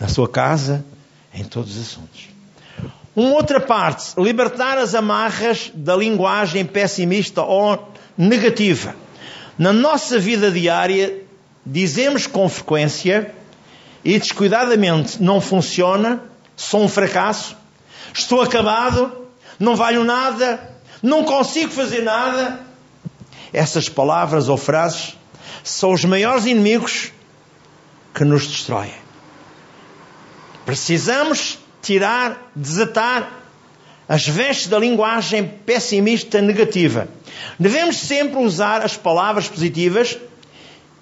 Na 0.00 0.08
sua 0.08 0.28
casa, 0.30 0.82
em 1.34 1.44
todos 1.44 1.76
os 1.76 1.82
assuntos. 1.82 2.30
Uma 3.14 3.34
outra 3.34 3.60
parte, 3.60 4.18
libertar 4.18 4.78
as 4.78 4.94
amarras 4.94 5.70
da 5.74 5.94
linguagem 5.94 6.64
pessimista 6.64 7.42
ou 7.42 7.92
negativa. 8.16 9.01
Na 9.58 9.72
nossa 9.72 10.18
vida 10.18 10.50
diária, 10.50 11.22
dizemos 11.64 12.26
com 12.26 12.48
frequência 12.48 13.34
e 14.04 14.18
descuidadamente 14.18 15.22
não 15.22 15.40
funciona, 15.40 16.22
sou 16.56 16.82
um 16.82 16.88
fracasso, 16.88 17.56
estou 18.12 18.40
acabado, 18.40 19.26
não 19.58 19.76
valho 19.76 20.04
nada, 20.04 20.76
não 21.02 21.24
consigo 21.24 21.70
fazer 21.70 22.02
nada. 22.02 22.60
Essas 23.52 23.88
palavras 23.88 24.48
ou 24.48 24.56
frases 24.56 25.16
são 25.62 25.92
os 25.92 26.04
maiores 26.04 26.46
inimigos 26.46 27.12
que 28.14 28.24
nos 28.24 28.46
destroem. 28.46 28.94
Precisamos 30.64 31.58
tirar, 31.82 32.50
desatar 32.54 33.41
as 34.12 34.28
vestes 34.28 34.66
da 34.66 34.78
linguagem 34.78 35.42
pessimista 35.64 36.42
negativa. 36.42 37.08
Devemos 37.58 37.96
sempre 37.96 38.36
usar 38.40 38.82
as 38.82 38.94
palavras 38.94 39.48
positivas 39.48 40.18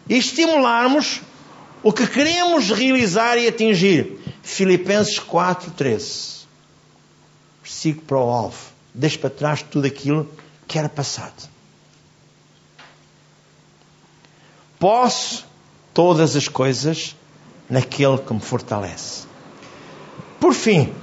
e 0.08 0.16
estimularmos 0.16 1.20
o 1.82 1.92
que 1.92 2.06
queremos 2.06 2.70
realizar 2.70 3.36
e 3.36 3.48
atingir. 3.48 4.16
Filipenses 4.44 5.18
4:13. 5.18 6.46
Sigo 7.64 8.02
para 8.02 8.16
o 8.16 8.30
alvo. 8.30 8.70
Deixe 8.94 9.18
para 9.18 9.30
trás 9.30 9.61
tudo 9.61 9.88
aquilo 9.88 10.32
que 10.68 10.78
era 10.78 10.88
passado. 10.88 11.48
Posso 14.78 15.44
todas 15.92 16.36
as 16.36 16.46
coisas 16.46 17.16
naquele 17.68 18.18
que 18.18 18.32
me 18.32 18.40
fortalece. 18.40 19.26
Por 20.38 20.54
fim, 20.54 20.94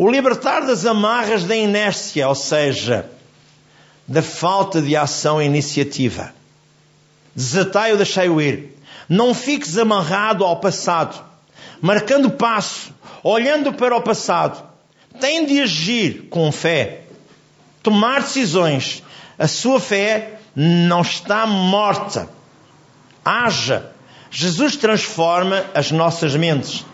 o 0.00 0.10
libertar 0.10 0.60
das 0.60 0.86
amarras 0.86 1.44
da 1.44 1.54
inércia, 1.54 2.26
ou 2.26 2.34
seja, 2.34 3.10
da 4.08 4.22
falta 4.22 4.80
de 4.80 4.96
ação 4.96 5.42
e 5.42 5.44
iniciativa. 5.44 6.32
Desatai 7.36 7.90
ou 7.90 7.98
deixai-o 7.98 8.40
ir. 8.40 8.78
Não 9.06 9.34
fiques 9.34 9.76
amarrado 9.76 10.42
ao 10.42 10.58
passado, 10.58 11.22
marcando 11.82 12.30
passo, 12.30 12.94
olhando 13.22 13.74
para 13.74 13.94
o 13.94 14.00
passado. 14.00 14.66
Tem 15.20 15.44
de 15.44 15.60
agir 15.60 16.28
com 16.30 16.50
fé, 16.50 17.02
tomar 17.82 18.22
decisões. 18.22 19.02
A 19.38 19.46
sua 19.46 19.78
fé 19.78 20.40
não 20.56 21.02
está 21.02 21.46
morta. 21.46 22.26
Haja. 23.22 23.92
Jesus 24.30 24.76
transforma 24.76 25.62
as 25.74 25.90
nossas 25.90 26.34
mentes 26.34 26.86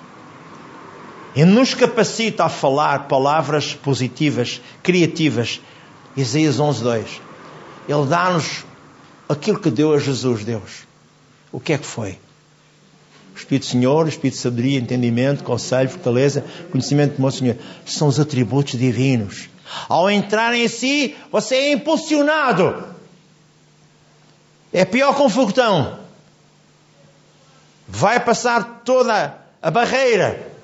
e 1.37 1.45
nos 1.45 1.75
capacita 1.75 2.45
a 2.45 2.49
falar 2.49 3.09
palavras 3.09 3.75
positivas, 3.75 4.59
criativas. 4.83 5.61
Isaías 6.17 6.59
11:2. 6.59 7.21
Ele 7.87 8.07
dá-nos 8.07 8.65
aquilo 9.29 9.61
que 9.61 9.71
deu 9.71 9.93
a 9.93 9.99
Jesus, 9.99 10.45
Deus. 10.45 10.87
O 11.53 11.61
que 11.61 11.75
é 11.75 11.79
que 11.79 11.85
foi? 11.85 12.19
Espírito 13.37 13.67
Senhor, 13.67 14.09
Espírito 14.09 14.37
de 14.37 14.41
sabedoria, 14.41 14.79
entendimento, 14.79 15.45
conselho, 15.45 15.91
fortaleza, 15.91 16.43
conhecimento 16.73 17.17
do 17.17 17.21
meu 17.21 17.31
Senhor. 17.31 17.57
São 17.85 18.09
os 18.09 18.19
atributos 18.19 18.79
divinos. 18.79 19.51
Ao 19.91 20.11
entrar 20.11 20.55
em 20.55 20.67
si, 20.69 21.15
você 21.31 21.55
é 21.55 21.73
impulsionado. 21.73 22.83
É 24.73 24.87
pior 24.87 25.15
que 25.15 25.21
um 25.21 25.29
foguetão. 25.29 25.99
Vai 27.87 28.19
passar 28.21 28.81
toda 28.85 29.37
a 29.61 29.71
barreira 29.71 30.56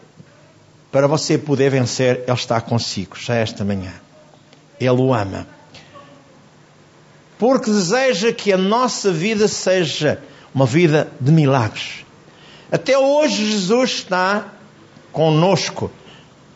para 0.92 1.08
você 1.08 1.36
poder 1.36 1.70
vencer. 1.70 2.22
Ele 2.26 2.32
está 2.32 2.60
consigo, 2.60 3.16
já 3.18 3.34
esta 3.34 3.64
manhã. 3.64 3.92
Ele 4.78 4.90
o 4.90 5.12
ama 5.12 5.46
porque 7.42 7.72
deseja 7.72 8.32
que 8.32 8.52
a 8.52 8.56
nossa 8.56 9.10
vida 9.10 9.48
seja 9.48 10.22
uma 10.54 10.64
vida 10.64 11.10
de 11.20 11.32
milagres. 11.32 12.06
Até 12.70 12.96
hoje 12.96 13.44
Jesus 13.50 13.90
está 13.94 14.52
conosco 15.10 15.90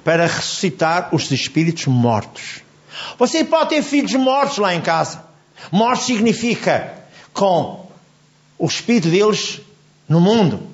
para 0.04 0.28
ressuscitar 0.28 1.08
os 1.12 1.28
espíritos 1.32 1.86
mortos. 1.86 2.60
Você 3.18 3.42
pode 3.42 3.70
ter 3.70 3.82
filhos 3.82 4.12
mortos 4.14 4.58
lá 4.58 4.76
em 4.76 4.80
casa. 4.80 5.24
Morte 5.72 6.04
significa 6.04 6.94
com 7.32 7.90
o 8.56 8.66
espírito 8.66 9.08
deles 9.08 9.60
no 10.08 10.20
mundo, 10.20 10.68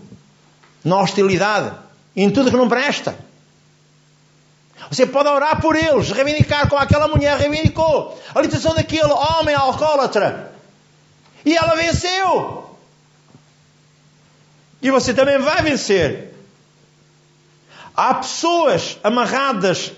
na 0.85 1.01
hostilidade, 1.01 1.75
em 2.15 2.29
tudo 2.29 2.51
que 2.51 2.57
não 2.59 2.69
presta. 2.69 3.17
Você 4.91 5.07
pode 5.07 5.29
orar 5.29 5.61
por 5.61 5.77
eles, 5.77 6.11
reivindicar 6.11 6.69
como 6.69 6.81
aquela 6.81 7.09
mulher 7.09 7.39
reivindicou 7.39 8.19
a 8.35 8.41
libertação 8.41 8.75
daquele 8.75 9.13
homem 9.13 9.55
alcoólatra. 9.55 10.53
E 11.45 11.57
ela 11.57 11.75
venceu. 11.75 12.77
E 14.81 14.91
você 14.91 15.15
também 15.15 15.39
vai 15.39 15.63
vencer. 15.63 16.35
Há 17.95 18.15
pessoas 18.15 18.99
amarradas 19.03 19.93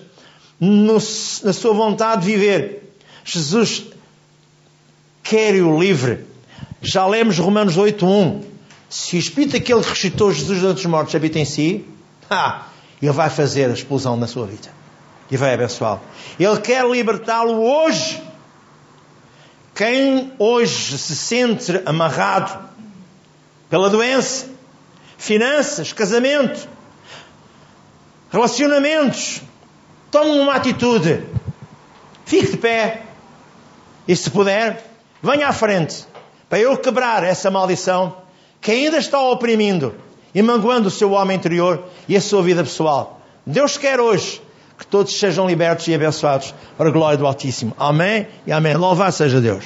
no, 0.59 0.93
na 0.93 1.53
sua 1.53 1.73
vontade 1.73 2.25
de 2.25 2.31
viver. 2.31 2.95
Jesus 3.23 3.85
quer 5.23 5.55
o 5.55 5.79
livre. 5.79 6.25
Já 6.81 7.07
lemos 7.07 7.37
Romanos 7.37 7.77
8.1. 7.77 8.43
Se 8.89 9.15
o 9.15 9.19
Espírito 9.19 9.53
daquele 9.53 9.81
que 9.81 9.89
ressuscitou 9.89 10.31
Jesus 10.31 10.61
dos 10.61 10.85
mortos 10.85 11.15
habita 11.15 11.39
em 11.39 11.45
si, 11.45 11.85
ah, 12.29 12.67
ele 13.01 13.11
vai 13.11 13.29
fazer 13.29 13.69
a 13.69 13.73
explosão 13.73 14.15
na 14.15 14.27
sua 14.27 14.45
vida. 14.45 14.69
E 15.29 15.37
vai 15.37 15.53
abençoá-lo. 15.53 16.01
Ele 16.39 16.59
quer 16.59 16.85
libertá-lo 16.85 17.61
hoje. 17.61 18.21
Quem 19.73 20.31
hoje 20.37 20.97
se 20.97 21.15
sente 21.15 21.81
amarrado 21.85 22.69
pela 23.69 23.89
doença, 23.89 24.47
finanças, 25.17 25.91
casamento, 25.91 26.67
relacionamentos, 28.31 29.41
tome 30.11 30.39
uma 30.39 30.53
atitude. 30.53 31.23
Fique 32.25 32.51
de 32.51 32.57
pé. 32.57 33.01
E 34.07 34.15
se 34.15 34.29
puder, 34.29 34.83
venha 35.21 35.47
à 35.47 35.53
frente 35.53 36.05
para 36.47 36.59
eu 36.59 36.77
quebrar 36.77 37.23
essa 37.23 37.49
maldição 37.49 38.15
que 38.61 38.71
ainda 38.71 38.97
está 38.97 39.19
oprimindo 39.19 39.95
e 40.35 40.41
magoando 40.41 40.89
o 40.89 40.91
seu 40.91 41.13
homem 41.13 41.37
interior 41.37 41.85
e 42.09 42.15
a 42.17 42.21
sua 42.21 42.43
vida 42.43 42.61
pessoal. 42.61 43.21
Deus 43.47 43.77
quer 43.77 44.01
hoje 44.01 44.41
que 44.77 44.85
todos 44.85 45.17
sejam 45.17 45.47
libertos 45.47 45.87
e 45.87 45.95
abençoados 45.95 46.53
para 46.77 46.89
a 46.89 46.91
glória 46.91 47.17
do 47.17 47.25
Altíssimo. 47.25 47.73
Amém 47.79 48.27
e 48.45 48.51
amém. 48.51 48.75
Louvado 48.75 49.13
seja 49.13 49.39
Deus. 49.39 49.63